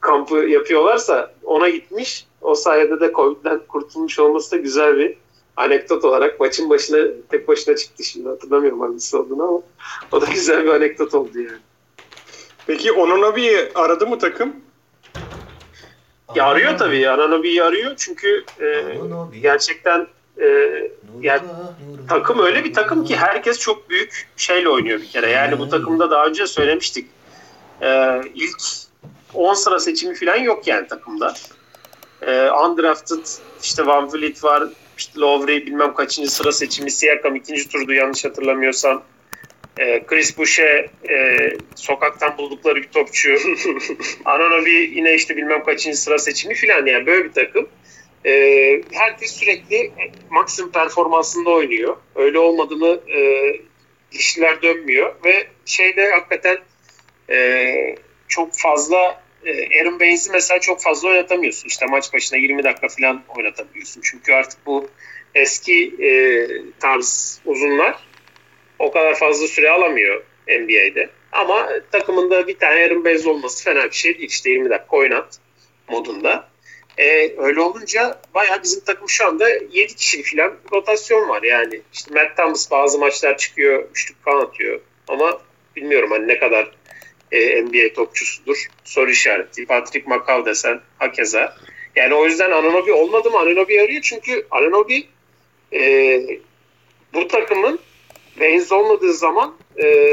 [0.00, 2.26] kampı yapıyorlarsa ona gitmiş.
[2.40, 5.16] O sayede de Covid'den kurtulmuş olması da güzel bir
[5.56, 6.98] anekdot olarak maçın başına
[7.30, 9.60] tek başına çıktı şimdi hatırlamıyorum hangisi olduğunu ama
[10.12, 11.58] o da güzel bir anekdot oldu yani.
[12.66, 14.56] Peki Onunabi'yi aradı mı takım?
[16.34, 17.08] Ya arıyor tabii.
[17.08, 18.84] Ananobi'yi arıyor çünkü e,
[19.40, 20.06] gerçekten
[20.40, 20.46] e,
[21.20, 21.42] yani
[22.08, 25.30] takım öyle bir takım ki herkes çok büyük şeyle oynuyor bir kere.
[25.30, 27.08] Yani bu takımda daha önce söylemiştik.
[27.82, 28.62] Ee, ilk
[29.34, 31.34] 10 sıra seçimi falan yok yani takımda.
[32.22, 33.26] Ee, undrafted
[33.62, 34.64] işte Van Vliet var,
[35.02, 39.02] işte Lowry bilmem kaçıncı sıra seçimi, Siakam ikinci turdu yanlış hatırlamıyorsam.
[39.78, 43.36] Ee, Chris Boucher e, sokaktan buldukları bir topçu.
[44.24, 47.68] Ananobi yine işte bilmem kaçıncı sıra seçimi filan yani böyle bir takım.
[48.26, 49.92] Ee, herkes sürekli
[50.30, 51.96] maksimum performansında oynuyor.
[52.14, 53.52] Öyle olmadı mı e,
[54.12, 56.58] işler dönmüyor ve şeyde hakikaten
[57.30, 57.74] e,
[58.28, 59.21] çok fazla e,
[59.80, 61.68] Aaron Baines'i mesela çok fazla oynatamıyorsun.
[61.68, 64.00] İşte maç başına 20 dakika falan oynatabiliyorsun.
[64.04, 64.88] Çünkü artık bu
[65.34, 66.10] eski e,
[66.80, 67.94] tarz uzunlar
[68.78, 71.10] o kadar fazla süre alamıyor NBA'de.
[71.32, 74.28] Ama takımında bir tane Aaron Baines olması fena bir şey değil.
[74.28, 75.38] İşte 20 dakika oynat
[75.88, 76.48] modunda.
[76.98, 81.80] E, öyle olunca bayağı bizim takım şu anda 7 kişi falan rotasyon var yani.
[81.92, 84.80] İşte Matt Thomas bazı maçlar çıkıyor, üçlük kan atıyor.
[85.08, 85.40] Ama
[85.76, 86.70] bilmiyorum hani ne kadar
[87.32, 88.66] e, NBA topçusudur.
[88.84, 89.66] Soru işareti.
[89.66, 91.56] Patrick McCaw desen hakeza.
[91.96, 93.38] Yani o yüzden Ananobi olmadı mı?
[93.38, 95.04] Ananobi arıyor çünkü Ananobi
[95.72, 96.20] e,
[97.14, 97.78] bu takımın
[98.40, 100.12] Baines olmadığı zaman e,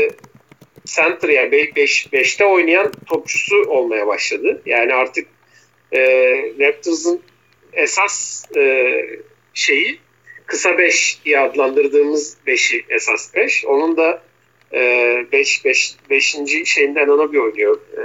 [0.86, 4.61] center yani 5'te beş, oynayan topçusu olmaya başladı.
[4.65, 5.28] Yani artık
[5.91, 5.99] e,
[6.59, 7.22] Raptors'ın
[7.74, 8.95] esas e,
[9.53, 9.99] şeyi
[10.45, 13.65] kısa 5 diye adlandırdığımız 5'i esas 5.
[13.65, 14.22] Onun da
[14.72, 16.36] 5 5 5.
[16.65, 17.80] şeyinden ona bir oynuyor.
[17.97, 18.01] E,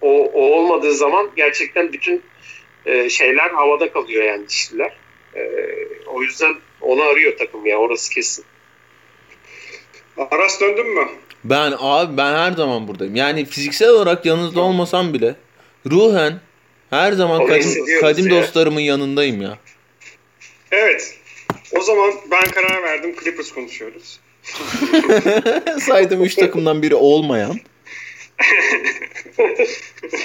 [0.00, 2.22] o, o olmadığı zaman gerçekten bütün
[2.86, 4.96] e, şeyler havada kalıyor yani dişliler.
[5.34, 5.42] E,
[6.06, 8.44] o yüzden onu arıyor takım ya orası kesin.
[10.30, 11.08] Aras döndün mü?
[11.44, 13.16] Ben abi ben her zaman buradayım.
[13.16, 15.34] Yani fiziksel olarak yanınızda olmasam bile
[15.90, 16.40] ruhen
[16.90, 19.58] her zaman kadim, kadim dostlarımın yanındayım ya.
[20.72, 21.18] Evet.
[21.72, 23.14] O zaman ben karar verdim.
[23.24, 24.20] Clippers konuşuyoruz.
[25.80, 27.56] Saydım 3 takımdan biri olmayan.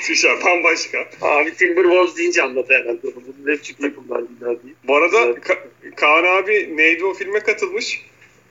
[0.07, 1.09] Tüşer bambaşka.
[1.21, 3.01] Abi Timberwolves deyince anladı herhalde.
[3.03, 4.75] Bunun hep çift takımlar değil.
[4.83, 5.59] Bu arada Ka-
[5.95, 8.01] Kaan abi neydi o filme katılmış.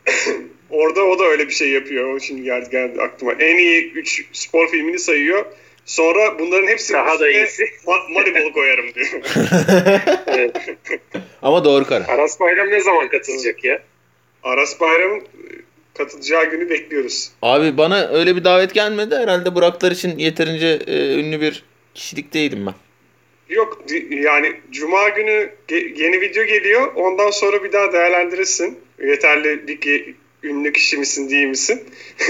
[0.70, 2.14] Orada o da öyle bir şey yapıyor.
[2.14, 3.32] O şimdi geldi, geldi aklıma.
[3.32, 5.44] En iyi 3 spor filmini sayıyor.
[5.86, 7.62] Sonra bunların hepsini daha da iyisi.
[7.86, 9.08] Ma- Moneyball'u koyarım diyor.
[10.26, 10.56] evet.
[11.42, 12.08] Ama doğru karar.
[12.08, 13.82] Aras Bayram ne zaman katılacak ya?
[14.42, 15.22] Aras Bayram'ın
[15.94, 17.30] katılacağı günü bekliyoruz.
[17.42, 19.16] Abi bana öyle bir davet gelmedi.
[19.16, 21.64] Herhalde Buraklar için yeterince e, ünlü bir
[21.94, 22.74] kişilik değilim ben.
[23.54, 25.50] Yok yani Cuma günü
[25.96, 26.94] yeni video geliyor.
[26.94, 28.78] Ondan sonra bir daha değerlendirirsin.
[29.02, 31.84] Yeterli bir ünlü kişi misin değil misin?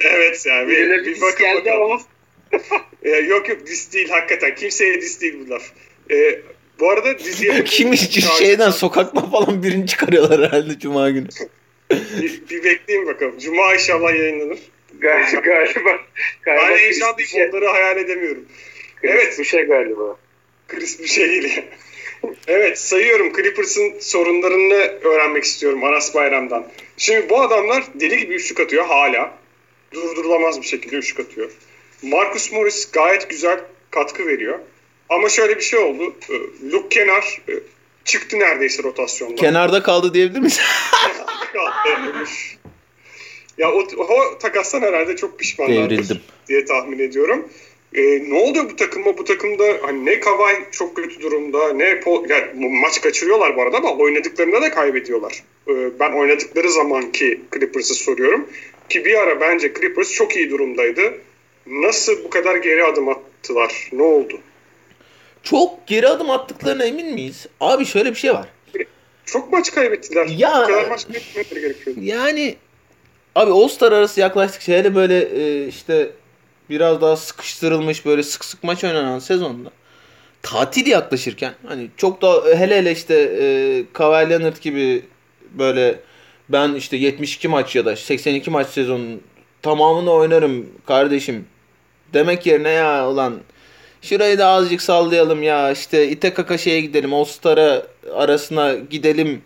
[0.00, 2.00] evet yani bir, bir, bir bakın bakalım.
[3.28, 4.54] yok yok dis değil hakikaten.
[4.54, 5.62] Kimseye dis değil bu laf.
[6.10, 6.40] Ee,
[6.80, 7.64] bu arada diziye...
[7.64, 7.96] Kim
[8.38, 11.28] şeyden sokakma falan birini çıkarıyorlar herhalde Cuma günü.
[11.90, 13.38] bir, bir bekleyin bakalım.
[13.38, 14.58] Cuma inşallah yayınlanır.
[14.98, 15.40] Galiba.
[15.40, 15.90] galiba,
[16.42, 17.28] galiba ben heyecanlıyım.
[17.28, 17.48] Şey.
[17.48, 18.44] Onları hayal edemiyorum.
[18.96, 19.38] Chris evet.
[19.38, 20.16] Bir şey galiba.
[20.68, 21.62] Chris bir şey değil.
[22.46, 23.32] evet sayıyorum.
[23.32, 24.74] Clippers'ın sorunlarını
[25.04, 26.66] öğrenmek istiyorum Aras Bayram'dan.
[26.96, 29.38] Şimdi bu adamlar deli gibi üçlük atıyor hala.
[29.92, 31.50] Durdurulamaz bir şekilde üçlük atıyor.
[32.02, 33.60] Marcus Morris gayet güzel
[33.90, 34.58] katkı veriyor.
[35.08, 36.14] Ama şöyle bir şey oldu.
[36.30, 36.34] Ee,
[36.72, 37.52] Luke Kenar e,
[38.04, 39.34] çıktı neredeyse rotasyonda.
[39.34, 40.64] Kenarda kaldı diyebilir misin?
[43.58, 47.48] ya o, o takastan herhalde çok pişmanlardır diye tahmin ediyorum.
[47.94, 49.18] Ee, ne oluyor bu takıma?
[49.18, 53.76] Bu takımda hani ne Kavay çok kötü durumda ne Paul, yani maç kaçırıyorlar bu arada
[53.76, 55.42] ama oynadıklarında da kaybediyorlar.
[55.68, 58.48] Ee, ben oynadıkları zamanki Clippers'ı soruyorum.
[58.88, 61.14] Ki bir ara bence Clippers çok iyi durumdaydı.
[61.66, 63.88] Nasıl bu kadar geri adım attılar?
[63.92, 64.40] Ne oldu?
[65.46, 67.46] Çok geri adım attıklarına emin miyiz?
[67.60, 68.46] Abi şöyle bir şey var.
[69.24, 70.26] Çok maç kaybettiler.
[70.26, 72.00] Ya, bu kadar maç kaybetmeleri gerekiyordu.
[72.02, 72.56] Yani
[73.34, 76.10] abi All-Star arası yaklaştıkça hele böyle e, işte
[76.70, 79.70] biraz daha sıkıştırılmış böyle sık sık maç oynanan sezonda
[80.42, 85.04] tatil yaklaşırken hani çok da hele hele işte e, Kawhi Leonard gibi
[85.58, 86.00] böyle
[86.48, 89.20] ben işte 72 maç ya da 82 maç sezonun
[89.62, 91.46] tamamını oynarım kardeşim
[92.14, 93.40] demek yerine ya ulan
[94.06, 97.82] şurayı da azıcık sallayalım ya işte ite kaka şeye gidelim All Star'a
[98.14, 99.42] arasına gidelim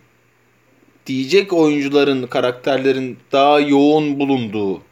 [1.06, 4.82] diyecek oyuncuların karakterlerin daha yoğun bulunduğu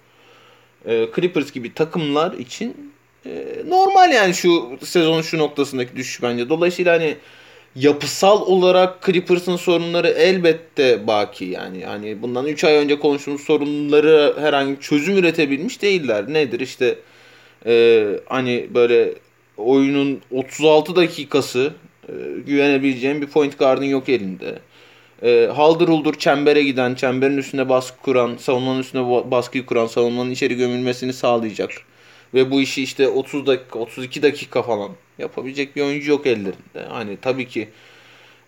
[0.87, 2.93] e, Clippers gibi takımlar için
[3.27, 6.49] e, normal yani şu sezonun şu noktasındaki düşüş bence.
[6.49, 7.17] Dolayısıyla hani
[7.77, 11.79] yapısal olarak Clippers'ın sorunları elbette baki yani.
[11.79, 16.33] Yani bundan 3 ay önce konuştuğumuz sorunları herhangi çözüm üretebilmiş değiller.
[16.33, 16.99] Nedir işte
[17.67, 19.15] e, hani böyle
[19.59, 21.75] oyunun 36 dakikası
[22.09, 22.13] e,
[22.47, 24.59] güvenebileceğin bir point guard'ın yok elinde.
[25.23, 30.57] e, haldır uldur çembere giden, çemberin üstüne baskı kuran, savunmanın üstüne baskıyı kuran, savunmanın içeri
[30.57, 31.71] gömülmesini sağlayacak.
[32.35, 36.87] Ve bu işi işte 30 dakika, 32 dakika falan yapabilecek bir oyuncu yok ellerinde.
[36.89, 37.69] Hani tabii ki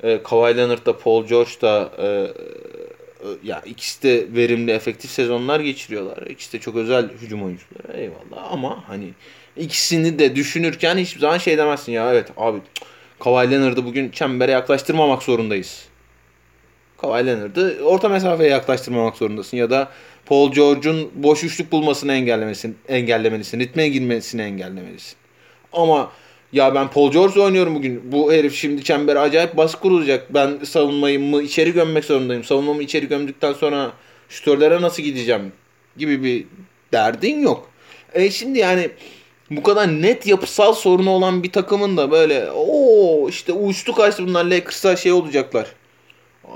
[0.02, 5.60] e, Kawhi Leonard da Paul George da e, e, ya ikisi de verimli, efektif sezonlar
[5.60, 6.26] geçiriyorlar.
[6.26, 7.96] İkisi de çok özel hücum oyuncuları.
[8.00, 9.10] Eyvallah ama hani
[9.60, 12.58] ikisini de düşünürken hiçbir zaman şey demezsin ya evet abi
[13.20, 15.84] Kawhi Leonard'ı bugün çembere yaklaştırmamak zorundayız.
[17.00, 19.88] Kawhi Leonard'ı orta mesafeye yaklaştırmamak zorundasın ya da
[20.26, 23.60] Paul George'un boş üçlük bulmasını engellemelisin, engellemelisin.
[23.60, 25.16] Ritme girmesini engellemelisin.
[25.72, 26.12] Ama
[26.52, 28.12] ya ben Paul George oynuyorum bugün.
[28.12, 30.34] Bu herif şimdi çembere acayip baskı kurulacak.
[30.34, 32.44] Ben savunmayı mı içeri gömmek zorundayım.
[32.44, 33.92] Savunmamı içeri gömdükten sonra
[34.28, 35.52] şütörlere nasıl gideceğim
[35.96, 36.46] gibi bir
[36.92, 37.70] derdin yok.
[38.14, 38.90] E şimdi yani
[39.50, 44.44] bu kadar net yapısal sorunu olan bir takımın da böyle o işte uçtu kaçtı bunlar
[44.44, 45.66] Lakers'a şey olacaklar.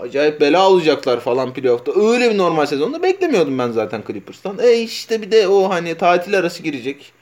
[0.01, 1.93] Acayip bela olacaklar falan playoff'ta.
[2.13, 4.59] Öyle bir normal sezonda beklemiyordum ben zaten Clippers'tan.
[4.59, 7.13] E işte bir de o hani tatil arası girecek.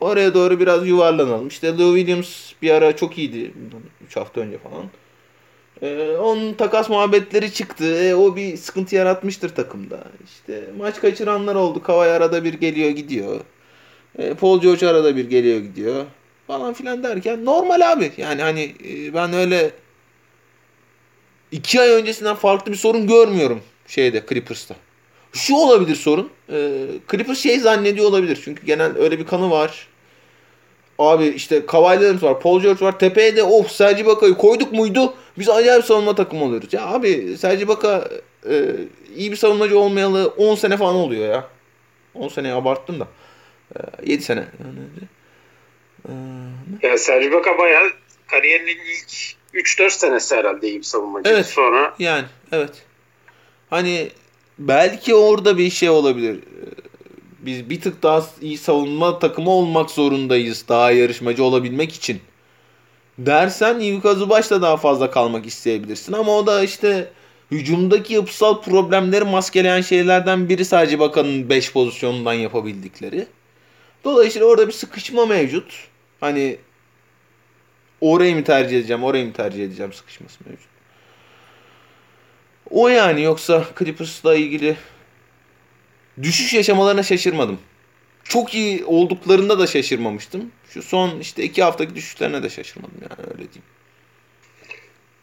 [0.00, 1.48] Oraya doğru biraz yuvarlanalım.
[1.48, 3.52] İşte Lou Williams bir ara çok iyiydi.
[4.06, 4.84] 3 hafta önce falan.
[5.82, 8.04] Ee, onun takas muhabbetleri çıktı.
[8.04, 10.04] E, o bir sıkıntı yaratmıştır takımda.
[10.24, 11.82] İşte maç kaçıranlar oldu.
[11.82, 13.40] Kavay arada bir geliyor gidiyor.
[14.18, 16.04] E, Paul George arada bir geliyor gidiyor.
[16.46, 18.12] Falan filan derken normal abi.
[18.16, 19.70] Yani hani e, ben öyle
[21.52, 24.74] iki ay öncesinden farklı bir sorun görmüyorum şeyde Clippers'ta.
[25.32, 26.30] Şu olabilir sorun.
[26.52, 28.40] E, Clippers şey zannediyor olabilir.
[28.44, 29.88] Çünkü genel öyle bir kanı var.
[30.98, 32.98] Abi işte Kawhi var, Paul George var.
[32.98, 35.14] Tepeye de of Sergi Baka'yı koyduk muydu?
[35.38, 36.72] Biz acayip savunma takımı oluyoruz.
[36.72, 38.08] Ya abi Sergi Baka
[38.50, 38.64] e,
[39.16, 41.44] iyi bir savunmacı olmayalı 10 sene falan oluyor ya.
[42.14, 43.08] 10 sene abarttım da.
[43.76, 44.44] E, 7 sene.
[46.08, 46.12] E,
[46.82, 47.90] ya Sergi Baka bayağı
[48.26, 51.30] kariyerinin ilk 3-4 senesi herhalde iyi bir savunmacı.
[51.30, 51.46] Evet.
[51.46, 52.72] Sonra yani evet.
[53.70, 54.10] Hani
[54.58, 56.38] belki orada bir şey olabilir
[57.40, 62.20] biz bir tık daha iyi savunma takımı olmak zorundayız daha yarışmacı olabilmek için.
[63.18, 67.08] Dersen Ivica Zubaş'la daha fazla kalmak isteyebilirsin ama o da işte
[67.50, 73.26] hücumdaki yapısal problemleri maskeleyen şeylerden biri sadece bakanın 5 pozisyonundan yapabildikleri.
[74.04, 75.88] Dolayısıyla orada bir sıkışma mevcut.
[76.20, 76.56] Hani
[78.00, 80.68] orayı mı tercih edeceğim, orayı mı tercih edeceğim sıkışması mevcut.
[82.70, 84.76] O yani yoksa Clippers'la ilgili
[86.22, 87.58] düşüş yaşamalarına şaşırmadım.
[88.24, 90.52] Çok iyi olduklarında da şaşırmamıştım.
[90.70, 93.62] Şu son işte iki haftaki düşüşlerine de şaşırmadım yani öyle diyeyim.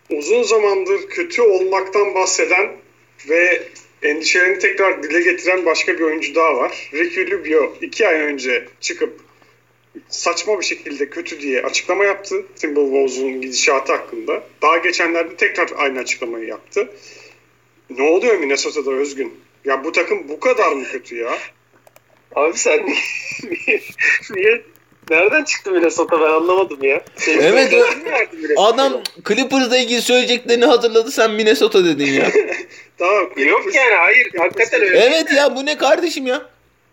[0.10, 2.78] Uzun zamandır kötü olmaktan bahseden
[3.30, 3.64] ve
[4.02, 6.90] endişelerini tekrar dile getiren başka bir oyuncu daha var.
[6.94, 9.20] Ricky Rubio iki ay önce çıkıp
[10.10, 14.44] saçma bir şekilde kötü diye açıklama yaptı Timberwolves'un gidişatı hakkında.
[14.62, 16.90] Daha geçenlerde tekrar aynı açıklamayı yaptı.
[17.90, 19.34] Ne oluyor Minnesota'da Özgün?
[19.66, 21.38] Ya bu takım bu kadar mı kötü ya?
[22.36, 22.86] Abi sen
[23.44, 23.82] niye,
[24.36, 24.64] niye
[25.10, 27.02] nereden çıktı Minnesota ben anlamadım ya.
[27.16, 27.74] Senin evet
[28.58, 28.94] adam
[29.28, 32.32] Clippers'la ilgili söyleyeceklerini hazırladı sen Minnesota dedin ya.
[32.98, 33.30] tamam.
[33.38, 35.00] Yok yani hayır hakikaten öyle.
[35.00, 36.42] Evet ya bu ne kardeşim ya?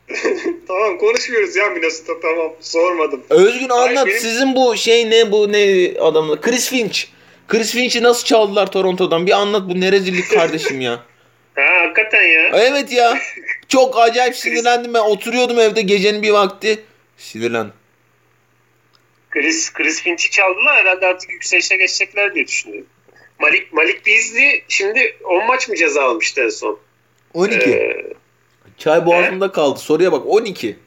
[0.68, 3.22] tamam konuşmuyoruz ya Minnesota tamam sormadım.
[3.30, 4.20] Özgün anlat Hayır, benim...
[4.20, 7.04] sizin bu şey ne bu ne adamla Chris Finch.
[7.48, 11.00] Chris Finch'i nasıl çaldılar Toronto'dan bir anlat bu ne rezillik kardeşim ya.
[11.54, 12.50] Ha hakikaten ya.
[12.54, 13.18] Evet ya.
[13.68, 15.00] Çok acayip sinirlendim ben.
[15.00, 16.78] Oturuyordum evde gecenin bir vakti.
[17.16, 17.72] Sinirlendim.
[19.34, 22.86] Chris, Chris Finch'i çaldılar herhalde artık yükselişe geçecekler diye düşünüyorum.
[23.38, 26.78] Malik Malik Beasley şimdi 10 maç mı ceza almıştı en son?
[27.34, 27.70] 12.
[27.70, 28.12] Ee,
[28.78, 29.52] Çay boğazında he?
[29.52, 29.78] kaldı.
[29.78, 30.78] Soruya bak 12.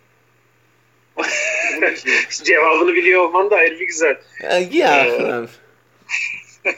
[2.44, 4.18] Cevabını biliyor olman da ayrı bir güzel.
[4.44, 5.06] Ya, ya.
[5.06, 5.48] Ee,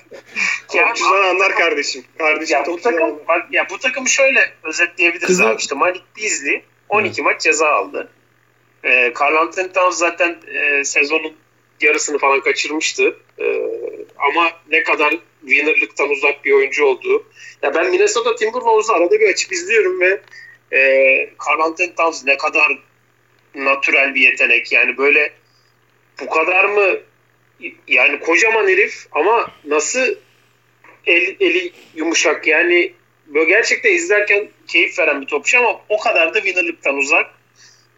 [0.68, 2.04] Topçudan anlar kardeşim.
[2.18, 5.46] Kardeşim ya bu takım bak ya bu takımı şöyle özetleyebiliriz Kızım.
[5.48, 7.24] abi işte Malik Beasley 12 Hı.
[7.24, 8.12] maç ceza aldı.
[8.84, 11.34] Ee, Carl Anthony Towns zaten e, sezonun
[11.84, 13.18] yarısını falan kaçırmıştı.
[13.40, 13.62] E,
[14.18, 17.26] ama ne kadar winnerlıktan uzak bir oyuncu olduğu.
[17.62, 20.22] Ya ben Minnesota Timberwolves'u arada bir açıp izliyorum ve
[20.72, 20.80] e,
[21.48, 22.80] Carl Anthony Towns ne kadar
[23.56, 24.72] natürel bir yetenek.
[24.72, 25.32] Yani böyle
[26.22, 27.00] bu kadar mı
[27.88, 30.16] yani kocaman herif ama nasıl
[31.06, 32.94] el, eli yumuşak yani
[33.28, 37.26] böyle gerçekten izlerken keyif veren bir topçu ama o kadar da winnerlıktan uzak.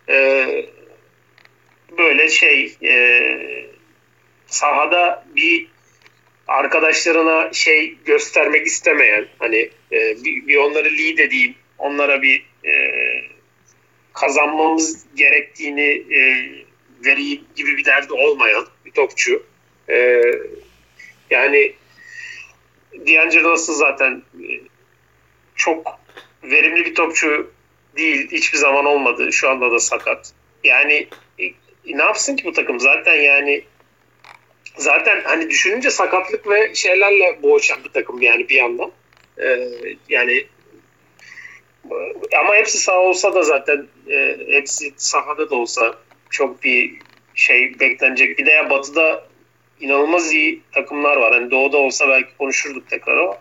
[0.09, 0.65] Ee,
[1.97, 2.91] böyle şey e,
[4.51, 5.67] sahada bir
[6.47, 12.73] arkadaşlarına şey göstermek istemeyen hani e, bir, bir onları lead edeyim onlara bir e,
[14.13, 16.49] kazanmamız gerektiğini e,
[17.05, 19.43] vereyim gibi bir derdi olmayan bir topçu.
[19.89, 20.21] E,
[21.29, 21.73] yani
[22.93, 24.23] D'Angelo Russell zaten
[25.55, 25.99] çok
[26.43, 27.51] verimli bir topçu
[27.97, 28.31] değil.
[28.31, 29.33] Hiçbir zaman olmadı.
[29.33, 30.33] Şu anda da sakat.
[30.63, 31.07] Yani
[31.39, 31.43] e,
[31.85, 32.79] ne yapsın ki bu takım?
[32.79, 33.63] Zaten yani
[34.77, 38.91] zaten hani düşününce sakatlık ve şeylerle boğuşan bir takım yani bir yandan.
[39.39, 39.69] Ee,
[40.09, 40.45] yani
[42.39, 45.95] ama hepsi sağ olsa da zaten e, hepsi sahada da olsa
[46.29, 46.93] çok bir
[47.35, 48.39] şey beklenecek.
[48.39, 49.27] Bir de ya Batı'da
[49.79, 51.33] inanılmaz iyi takımlar var.
[51.33, 53.37] Hani Doğu'da olsa belki konuşurduk tekrar ama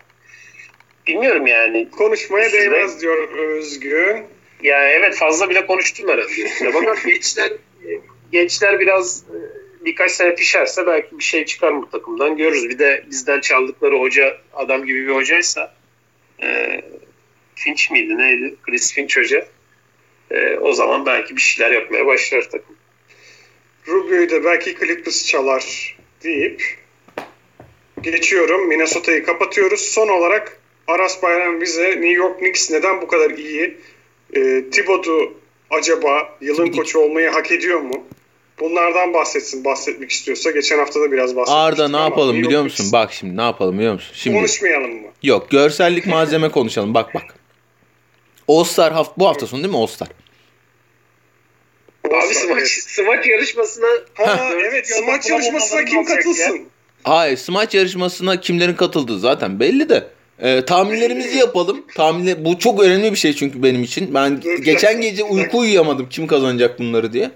[1.06, 1.90] bilmiyorum yani.
[1.90, 4.24] Konuşmaya Size- değmez diyor Özgün.
[4.62, 6.32] Ya evet fazla bile konuştum herhalde.
[6.64, 7.52] Ya Bakalım gençler
[8.32, 9.24] gençler biraz
[9.80, 12.68] birkaç sene pişerse belki bir şey çıkar bu takımdan görürüz.
[12.68, 15.74] Bir de bizden çaldıkları hoca adam gibi bir hocaysa
[16.42, 16.80] e,
[17.54, 18.54] Finch miydi neydi?
[18.62, 19.46] Chris Finch hoca.
[20.30, 22.76] E, o zaman belki bir şeyler yapmaya başlar takım.
[23.88, 26.78] Rubio'yu da belki Clippers çalar deyip
[28.00, 28.68] geçiyorum.
[28.68, 29.80] Minnesota'yı kapatıyoruz.
[29.80, 33.76] Son olarak Aras Bayram bize New York Knicks neden bu kadar iyi?
[34.34, 35.32] E, Thibodeau
[35.70, 38.06] acaba yılın koçu olmayı hak ediyor mu?
[38.60, 40.50] Bunlardan bahsetsin bahsetmek istiyorsa.
[40.50, 41.54] Geçen hafta da biraz bahsetmiştik.
[41.80, 42.86] Arda ne yapalım biliyor musun?
[42.92, 44.12] Bak şimdi ne yapalım biliyor musun?
[44.14, 45.08] Şimdi Konuşmayalım mı?
[45.22, 46.94] yok görsellik malzeme konuşalım.
[46.94, 47.22] Bak bak.
[48.48, 50.08] All Star haft bu hafta sonu değil mi All Star?
[52.04, 56.60] Abi smaç, smaç yarışmasına Ha, evet smaç yarışmasına kim katılsın?
[57.02, 60.08] Hayır smaç yarışmasına kimlerin katıldığı zaten belli de.
[60.42, 61.86] Ee, tahminlerimizi yapalım.
[61.96, 64.14] Tahminle bu çok önemli bir şey çünkü benim için.
[64.14, 67.30] Ben geçen gece uyku uyuyamadım kim kazanacak bunları diye.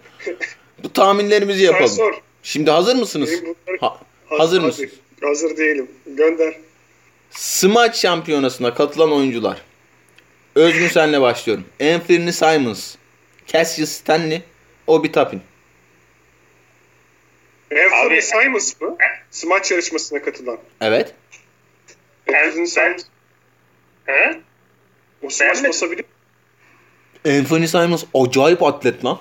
[0.85, 1.89] Bu tahminlerimizi Sen yapalım.
[1.97, 2.15] sor.
[2.43, 3.31] Şimdi hazır mısınız?
[3.43, 4.01] Bunları- Ha-
[4.39, 4.67] hazır hadi.
[4.67, 4.91] mısınız?
[5.23, 5.91] Hazır değilim.
[6.07, 6.55] Gönder.
[7.31, 9.63] Smaç şampiyonasına katılan oyuncular.
[10.55, 11.65] Özgün senle başlıyorum.
[11.81, 12.95] Anthony Simons,
[13.47, 14.43] Cassius Stanley,
[14.87, 15.41] Obi Toppin.
[17.73, 18.97] Anthony Simons mı?
[19.31, 20.59] Smaç yarışmasına katılan.
[20.81, 21.15] Evet.
[22.45, 23.03] Anthony Simons.
[24.07, 24.41] He?
[25.23, 25.69] O smaç mi?
[25.69, 26.05] basabilir.
[27.29, 29.19] Anthony Simons acayip atlet lan.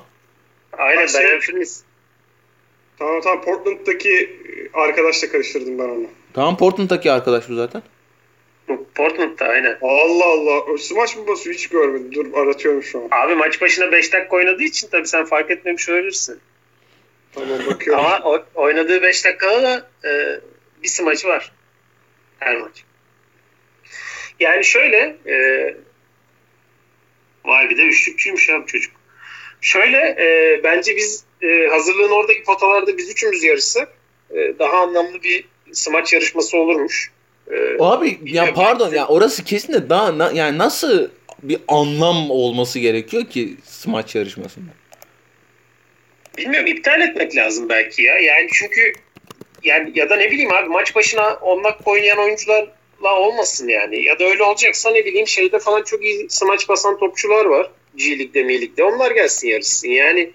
[0.78, 1.84] Aynen Şey- ben Enfinis.
[3.00, 6.08] Tamam tamam Portland'daki e, arkadaşla karıştırdım ben onu.
[6.34, 7.84] Tamam Portland'daki arkadaş bu zaten.
[8.96, 9.78] Portland'da aynen.
[9.82, 10.78] Allah Allah.
[10.78, 12.12] Smaç mı basıyor hiç görmedim.
[12.14, 13.08] Dur aratıyorum şu an.
[13.12, 16.40] Abi maç başına 5 dakika oynadığı için tabii sen fark etmemiş olabilirsin.
[17.34, 18.06] Tamam bakıyorum.
[18.06, 20.40] Ama o- oynadığı 5 dakikada da e,
[20.84, 21.52] bir smaçı var.
[22.40, 22.84] Her maç.
[24.40, 25.36] Yani şöyle e,
[27.46, 28.93] vay bir de üçlükçüymüş ya bu çocuk.
[29.64, 33.90] Şöyle e, bence biz e, hazırlığın oradaki potalarda biz üçümüz yarışsak
[34.32, 37.12] e, daha anlamlı bir smaç yarışması olurmuş.
[37.52, 41.10] E, Abi ya pardon ya orası kesin de daha na- yani nasıl
[41.44, 44.72] bir anlam olması gerekiyor ki smaç yarışmasında?
[46.38, 48.20] Bilmiyorum iptal etmek lazım belki ya.
[48.20, 48.94] Yani çünkü
[49.64, 54.04] yani ya da ne bileyim abi maç başına 10 dakika oynayan oyuncularla olmasın yani.
[54.04, 57.72] Ya da öyle olacaksa ne bileyim şeyde falan çok iyi smaç basan topçular var.
[57.96, 58.84] G Lig'de, Mi Lig'de.
[58.84, 59.88] Onlar gelsin yarışsın.
[59.88, 60.32] Yani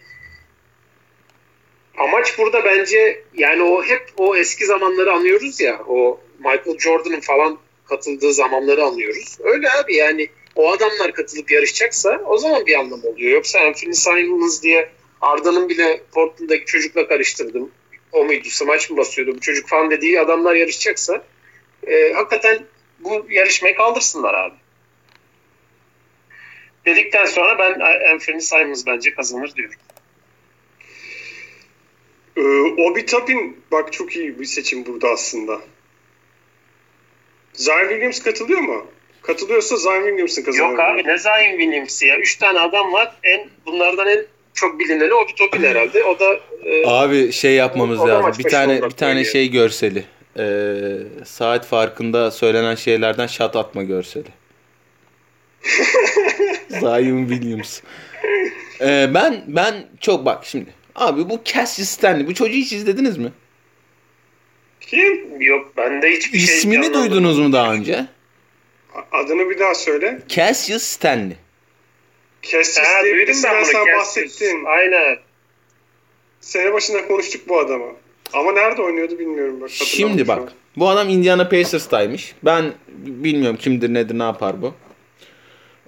[1.98, 5.80] amaç burada bence yani o hep o eski zamanları anıyoruz ya.
[5.88, 9.36] O Michael Jordan'ın falan katıldığı zamanları anlıyoruz.
[9.40, 13.32] Öyle abi yani o adamlar katılıp yarışacaksa o zaman bir anlam oluyor.
[13.32, 14.88] Yoksa Anthony Simons diye
[15.20, 17.70] Arda'nın bile Portland'daki çocukla karıştırdım.
[18.12, 18.48] O muydu?
[18.50, 21.24] Smaç mı basıyordu bu çocuk falan dediği adamlar yarışacaksa
[21.86, 22.66] e, hakikaten
[23.00, 24.54] bu yarışmayı kaldırsınlar abi.
[26.88, 27.80] Dedikten sonra ben
[28.14, 29.74] Anthony Simons bence kazanır diyorum.
[32.36, 35.60] Ee, Obi Toppin bak çok iyi bir seçim burada aslında.
[37.52, 38.86] Zion Williams katılıyor mu?
[39.22, 40.70] Katılıyorsa Zion Williams'ın kazanır.
[40.70, 42.18] Yok abi ne Zion Williams'ı ya.
[42.18, 43.14] Üç tane adam var.
[43.22, 44.24] En bunlardan en
[44.54, 46.04] çok bilineni Obi Toppin herhalde.
[46.04, 48.44] O da e, Abi şey yapmamız O lazım.
[48.44, 50.04] Bir tane bir tane şey görseli.
[50.38, 54.37] Ee, saat farkında söylenen şeylerden şat atma görseli.
[56.68, 57.80] Zion Williams.
[58.80, 60.70] Ee, ben ben çok bak şimdi.
[60.94, 63.32] Abi bu Cassius Stanley bu çocuğu hiç izlediniz mi?
[64.80, 65.40] Kim?
[65.42, 67.10] yok bende hiçbir şey İsmini canlanmadı.
[67.10, 68.06] duydunuz mu daha önce?
[69.12, 70.20] Adını bir daha söyle.
[70.28, 71.36] Cassius Stanley.
[72.42, 73.72] Cassius Ha, diye duydum birisinden ben bunu.
[73.72, 73.98] sen Cassius.
[73.98, 74.64] bahsettin.
[74.64, 75.16] Aynen.
[76.40, 77.86] Sene başında konuştuk bu adamı.
[78.32, 79.60] Ama nerede oynuyordu bilmiyorum.
[79.60, 80.38] Bak, Şimdi şu bak.
[80.38, 80.50] an.
[80.76, 82.34] Bu adam Indiana Pacers'taymış.
[82.44, 82.64] Ben
[82.96, 84.74] bilmiyorum kimdir nedir ne yapar bu.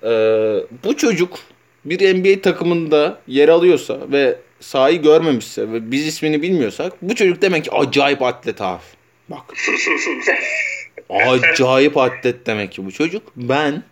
[0.04, 1.38] Ee, bu çocuk
[1.84, 7.64] bir NBA takımında yer alıyorsa ve sahayı görmemişse ve biz ismini bilmiyorsak bu çocuk demek
[7.64, 8.82] ki acayip atlet abi.
[9.28, 9.40] Bak.
[11.10, 13.22] acayip atlet demek ki bu çocuk.
[13.36, 13.82] Ben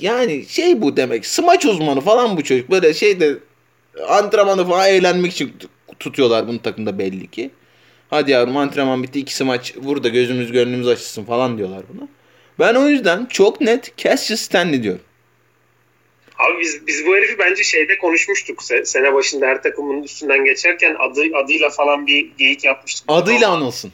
[0.00, 1.26] yani şey bu demek.
[1.26, 2.70] Smaç uzmanı falan bu çocuk.
[2.70, 3.34] Böyle şeyde
[4.08, 5.52] antrenmanı falan eğlenmek için
[6.00, 7.50] tutuyorlar bunu takımda belli ki.
[8.10, 12.08] Hadi yavrum antrenman bitti ikisi maç vur da gözümüz gönlümüz açılsın falan diyorlar buna.
[12.58, 15.00] Ben o yüzden çok net Cassius Stanley diyorum.
[16.38, 18.60] Abi biz biz bu herifi bence şeyde konuşmuştuk.
[18.62, 23.04] Se- Sene başında her takımın üstünden geçerken adı adıyla falan bir geyik yapmıştık.
[23.08, 23.92] Adıyla Roma- anılsın.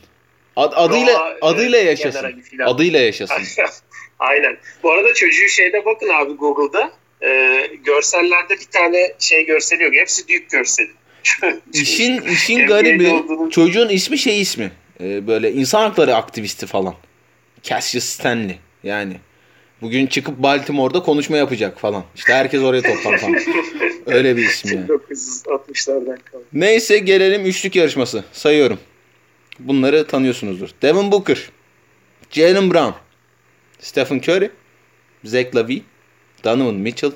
[0.56, 2.20] Ad- adıyla Roma, adıyla e, yaşasın.
[2.22, 2.66] generali filan.
[2.74, 3.42] Adıyla yaşasın.
[4.18, 4.56] Aynen.
[4.82, 6.92] Bu arada çocuğu şeyde bakın abi Google'da.
[7.24, 9.94] Ee, görsellerde bir tane şey görseli yok.
[9.94, 10.90] Hepsi büyük görseli.
[11.72, 14.72] İşin işin garibi olduğunu- çocuğun ismi şey ismi.
[15.00, 16.94] Ee, böyle insan hakları aktivisti falan.
[17.62, 19.16] Cassius Stanley yani.
[19.82, 22.04] Bugün çıkıp Baltimore'da konuşma yapacak falan.
[22.14, 23.36] İşte herkes oraya toplan falan.
[24.06, 24.86] Öyle bir isim yani.
[24.86, 26.44] 1960'lardan kaldı.
[26.52, 28.24] Neyse gelelim üçlük yarışması.
[28.32, 28.78] Sayıyorum.
[29.58, 30.68] Bunları tanıyorsunuzdur.
[30.82, 31.50] Devin Booker,
[32.30, 32.92] Jalen Brown,
[33.80, 34.50] Stephen Curry,
[35.24, 35.82] Zach Lavine,
[36.44, 37.12] Donovan Mitchell,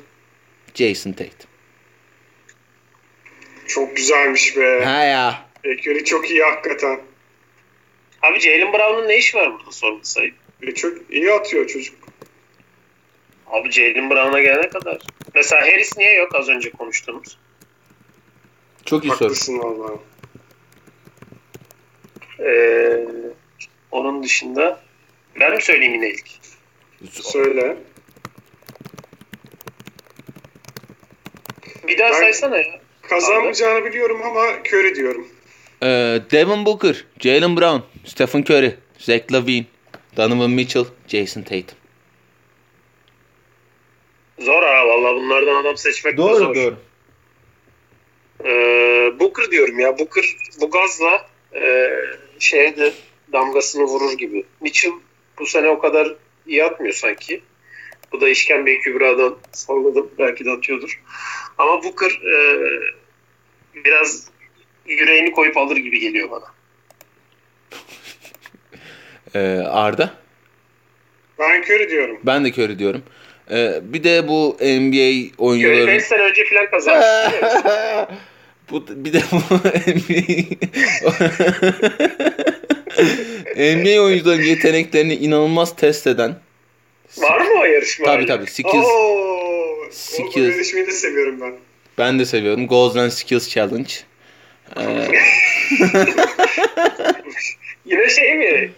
[0.74, 1.50] Jason Tatum.
[3.66, 4.84] Çok güzelmiş be.
[4.84, 5.46] Ha ya.
[5.64, 7.00] Curry çok iyi hakikaten.
[8.22, 10.32] Abi Jalen Brown'un ne işi var burada sorun sayı?
[10.62, 12.05] Ve çok iyi atıyor çocuk.
[13.51, 14.99] Abi Jalen Brown'a gelene kadar.
[15.34, 17.38] Mesela Harris niye yok az önce konuştuğumuz?
[18.84, 19.24] Çok iyi soru.
[19.24, 19.90] Haklısın valla.
[22.40, 23.07] Ee,
[23.90, 24.80] onun dışında
[25.40, 26.28] ben mi söyleyeyim yine ilk?
[27.12, 27.76] Söyle.
[31.88, 32.80] Bir daha Ben- saysana ya.
[33.03, 35.28] Kazanmayacağını biliyorum ama Curry diyorum.
[35.82, 35.86] Ee,
[36.30, 39.64] Devin Booker, Jalen Brown, Stephen Curry, Zach Lavine,
[40.16, 41.78] Donovan Mitchell, Jason Tatum.
[44.39, 46.55] Zor ha valla bunlardan adam seçmek de zor.
[48.45, 49.99] Ee, Booker diyorum ya.
[49.99, 50.24] Booker
[50.61, 51.91] bu gazla e,
[52.39, 52.93] şeye de
[53.32, 54.45] damgasını vurur gibi.
[54.61, 54.93] Mitchell
[55.39, 56.14] bu sene o kadar
[56.47, 57.43] iyi atmıyor sanki.
[58.12, 60.11] Bu da işkembe kübradan salladım.
[60.18, 61.03] Belki de atıyordur.
[61.59, 62.68] Ama Booker e,
[63.74, 64.30] biraz
[64.87, 66.45] yüreğini koyup alır gibi geliyor bana.
[69.34, 70.14] Ee, Arda?
[71.39, 72.18] Ben Curry diyorum.
[72.22, 73.03] Ben de Curry diyorum.
[73.51, 75.86] Ee, bir de bu NBA oyuncuları...
[75.86, 77.07] 5 sene önce falan kazanmış.
[78.70, 79.36] bu bir de bu
[79.90, 80.57] NBA
[83.76, 86.34] NBA oyuncuların yeteneklerini inanılmaz test eden
[87.16, 88.07] Var mı o yarışma?
[88.07, 89.88] tabii tabii skills Ooo.
[89.90, 90.36] Skills.
[90.36, 91.55] Bu yarışmayı da seviyorum ben.
[91.99, 93.92] ben de seviyorum Goals and Skills Challenge.
[94.76, 94.82] Ee,
[97.86, 98.70] Yine şey mi?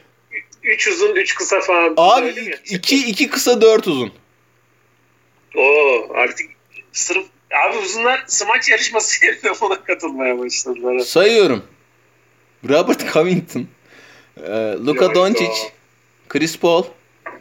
[0.63, 1.95] 3 uzun 3 kısa falan.
[1.97, 2.35] Abi
[2.71, 4.13] iki, iki kısa dört uzun.
[5.59, 6.51] Oo artık
[6.93, 7.27] sırf
[7.67, 10.99] abi uzunlar smaç yarışması yerine buna katılmaya başladılar.
[10.99, 11.65] Sayıyorum.
[12.69, 13.67] Robert Covington,
[14.37, 14.51] e,
[14.87, 15.15] Luka.
[15.15, 15.53] Doncic,
[16.29, 16.85] Chris Paul,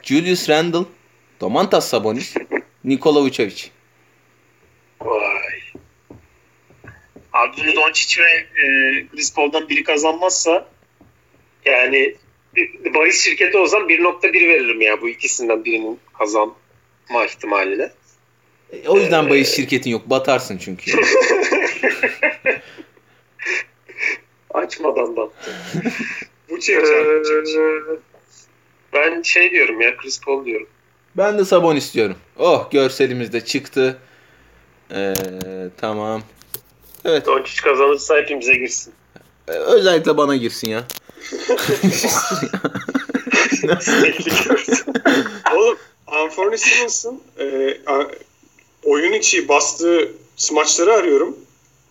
[0.04, 0.86] Julius Randle,
[1.42, 2.36] Domantas Sabonis,
[2.84, 3.70] Nikola Vucevic.
[5.02, 5.60] Vay.
[7.34, 10.68] Abi Doncic ve e, Chris Paul'dan biri kazanmazsa
[11.66, 12.16] yani
[12.96, 17.92] bahis şirketi olsam 1.1 veririm ya bu ikisinden birinin kazanma ihtimaline.
[18.72, 20.10] E, O yüzden bahis şirketin yok.
[20.10, 20.92] Batarsın çünkü.
[24.54, 25.30] Açmadan da.
[26.50, 27.24] Bu çevçen.
[28.94, 30.68] ben şey diyorum ya Chris Paul diyorum.
[31.18, 32.16] ben de Sabonis diyorum.
[32.38, 33.98] Oh görselimiz de çıktı.
[34.92, 35.14] Ee,
[35.78, 36.22] tamam.
[37.06, 37.26] Evet.
[37.26, 38.94] Doncic kazanırsa hepimize girsin.
[39.48, 40.84] e, Özellikle bana girsin ya.
[45.56, 45.78] Oğlum
[46.08, 47.78] Anthony Simmons'ın e,
[48.88, 51.38] oyun içi bastığı smaçları arıyorum.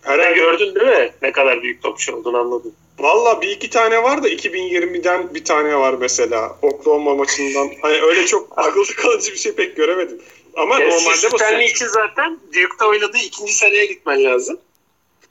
[0.04, 1.10] Sen Herhalde gördün değil mi?
[1.22, 2.72] Ne kadar büyük topçu olduğunu anladın.
[2.98, 6.58] Valla bir iki tane var da 2020'den bir tane var mesela.
[6.62, 7.70] Oklahoma maçından.
[7.82, 10.20] Hani öyle çok akılda kalıcı bir şey pek göremedim.
[10.56, 11.70] Ama Normalde normalde Stanley basıyor.
[11.70, 14.58] için zaten Duke'da oynadığı ikinci seneye gitmen lazım.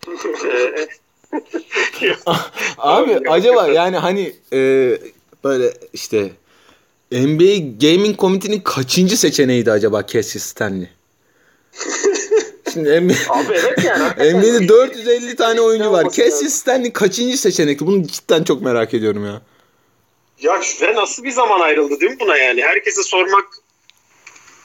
[0.45, 0.87] Ee,
[2.77, 4.59] Abi acaba yani hani e,
[5.43, 6.29] böyle işte
[7.11, 10.89] NBA Gaming Committee'nin kaçıncı seçeneğiydi acaba Cassius Stanley?
[12.73, 14.33] Şimdi NBA, abi evet yani.
[14.33, 16.03] NBA'de 450 tane oyuncu var.
[16.03, 17.87] Cassius Stanley kaçıncı seçenekti?
[17.87, 19.41] Bunu cidden çok merak ediyorum ya.
[20.39, 22.61] Ya Ve nasıl bir zaman ayrıldı değil mi buna yani?
[22.63, 23.45] Herkese sormak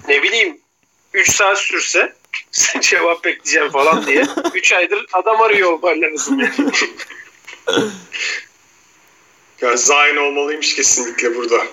[0.08, 0.58] ne bileyim
[1.14, 2.12] 3 saat sürse
[2.80, 4.26] cevap bekleyeceğim falan diye.
[4.54, 6.40] 3 aydır adam arıyor olman lazım.
[9.60, 11.66] ya Zion olmalıymış kesinlikle burada.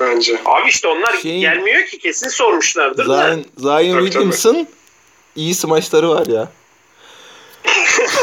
[0.00, 0.38] Bence.
[0.44, 3.28] Abi işte onlar Şeyin- gelmiyor ki kesin sormuşlardır da.
[3.28, 4.68] Zion, Zion Tabii, Williamson
[5.36, 6.48] iyi smaçları var ya.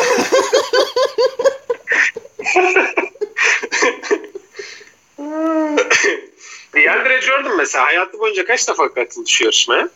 [6.75, 9.89] DeAndre Jordan mesela hayatı boyunca kaç defa katıldı şu yarışmaya?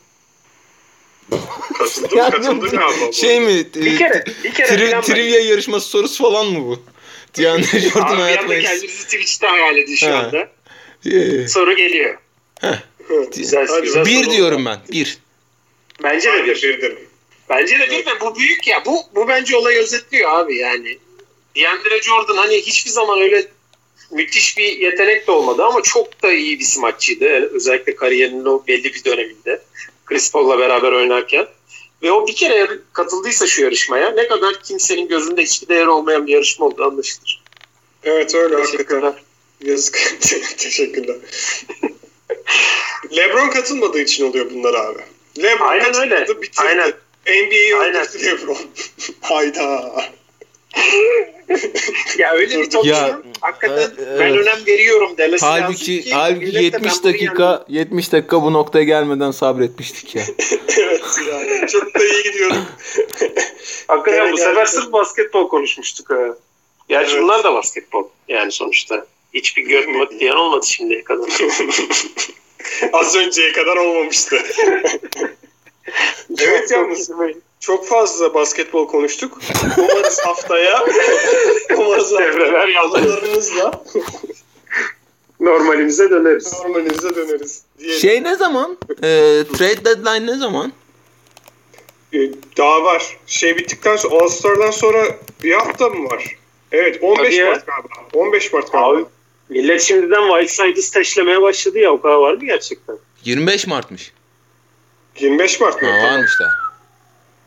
[1.78, 3.12] Katıldım, Yani katıldım galiba.
[3.12, 3.66] Şey mi?
[3.76, 6.80] Bir e, kere, bir kere tri- trivia yarışması sorusu falan mı bu?
[7.38, 8.70] DeAndre Jordan Abi bir anda boyunca.
[8.70, 10.14] kendimizi Twitch'te hayal ediyor şu Ha.
[10.14, 10.50] anda.
[11.06, 12.18] Ee, Soru geliyor.
[13.36, 14.34] Güzel, Hadi güzel Bir soru.
[14.34, 14.80] diyorum ben.
[14.92, 15.18] Bir.
[16.04, 16.62] Bence de bir.
[16.64, 17.00] bir derim.
[17.50, 18.86] Bence de bir ve bu büyük ya.
[18.86, 20.98] Bu, bu bence olayı özetliyor abi yani.
[21.56, 23.48] DeAndre Jordan hani hiçbir zaman öyle
[24.12, 27.26] müthiş bir yetenek de olmadı ama çok da iyi bir smaççıydı.
[27.54, 29.62] Özellikle kariyerinin o belli bir döneminde.
[30.06, 31.48] Chris Paul'la beraber oynarken.
[32.04, 36.34] Ve o bir kere katıldıysa şu yarışmaya ne kadar kimsenin gözünde hiçbir değeri olmayan bir
[36.34, 37.44] yarışma olduğu anlaşılır.
[38.04, 39.14] Evet öyle hakikaten.
[39.62, 40.00] Yazık.
[40.58, 41.16] Teşekkürler.
[43.16, 45.00] LeBron katılmadığı için oluyor bunlar abi.
[45.44, 46.42] LeBron Aynen katılmadı, öyle.
[46.42, 46.68] bitirdi.
[46.68, 46.94] Aynen.
[47.28, 48.58] NBA'yi öldürdü LeBron.
[49.22, 49.96] Hayda.
[52.18, 56.12] Ya öyle bir top Ya, ya, hakikaten e- ben önem veriyorum demesi lazım Halbuki ki
[56.12, 60.24] halbuki millet de ben 70 bunu dakika 70 dakika bu noktaya gelmeden sabretmiştik ya.
[60.78, 61.02] evet
[61.32, 62.58] yani çok da iyi gidiyorum.
[63.88, 66.36] Hakikaten Gene bu sefer sırf basketbol konuşmuştuk ha.
[66.90, 67.24] Gerçi Evet.
[67.24, 69.06] bunlar da basketbol yani sonuçta.
[69.38, 71.30] Hiçbir möt diyen olmadı şimdiye kadar.
[72.94, 74.38] Az önceye kadar olmamıştı.
[76.40, 77.12] evet yalnız
[77.60, 79.40] çok fazla basketbol konuştuk.
[79.78, 80.86] Umarız haftaya
[81.78, 83.84] umarız Devreler anılarımızla
[85.40, 86.54] Normalimize döneriz.
[86.54, 87.62] normalimize döneriz.
[87.80, 88.00] Diye.
[88.00, 88.78] Şey ne zaman?
[88.90, 90.74] Ee, trade deadline ne zaman?
[92.14, 92.18] Ee,
[92.58, 93.18] Daha var.
[93.28, 95.06] Şey bittikten sonra All Star'dan sonra
[95.44, 96.38] bir hafta mı var?
[96.72, 97.50] Evet 15 Tabii ya.
[97.50, 97.94] Mart galiba.
[98.14, 98.88] 15 Mart galiba.
[98.98, 99.06] Abi
[99.50, 102.98] millet şimdiden Whiteside'ı steşlemeye başladı ya o kadar var mı gerçekten?
[103.26, 104.14] 25 Mart'mış.
[105.20, 105.90] 25 Mart mı?
[105.90, 106.52] Ha, varmış da.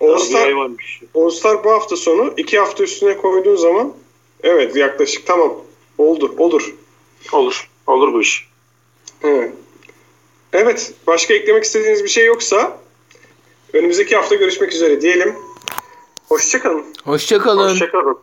[0.00, 1.00] All Bir Star, ay varmış.
[1.14, 2.34] All Star bu hafta sonu.
[2.36, 3.92] 2 hafta üstüne koyduğun zaman
[4.42, 5.56] evet yaklaşık tamam.
[5.98, 6.34] Oldu.
[6.38, 6.74] Olur.
[7.32, 7.70] Olur.
[7.86, 8.48] Olur bu iş.
[9.22, 9.52] Evet.
[10.52, 10.92] Evet.
[11.06, 12.78] Başka eklemek istediğiniz bir şey yoksa
[13.72, 15.36] önümüzdeki hafta görüşmek üzere diyelim.
[16.28, 16.84] Hoşçakalın.
[17.04, 17.70] Hoşçakalın.
[17.70, 18.18] Hoşçakalın.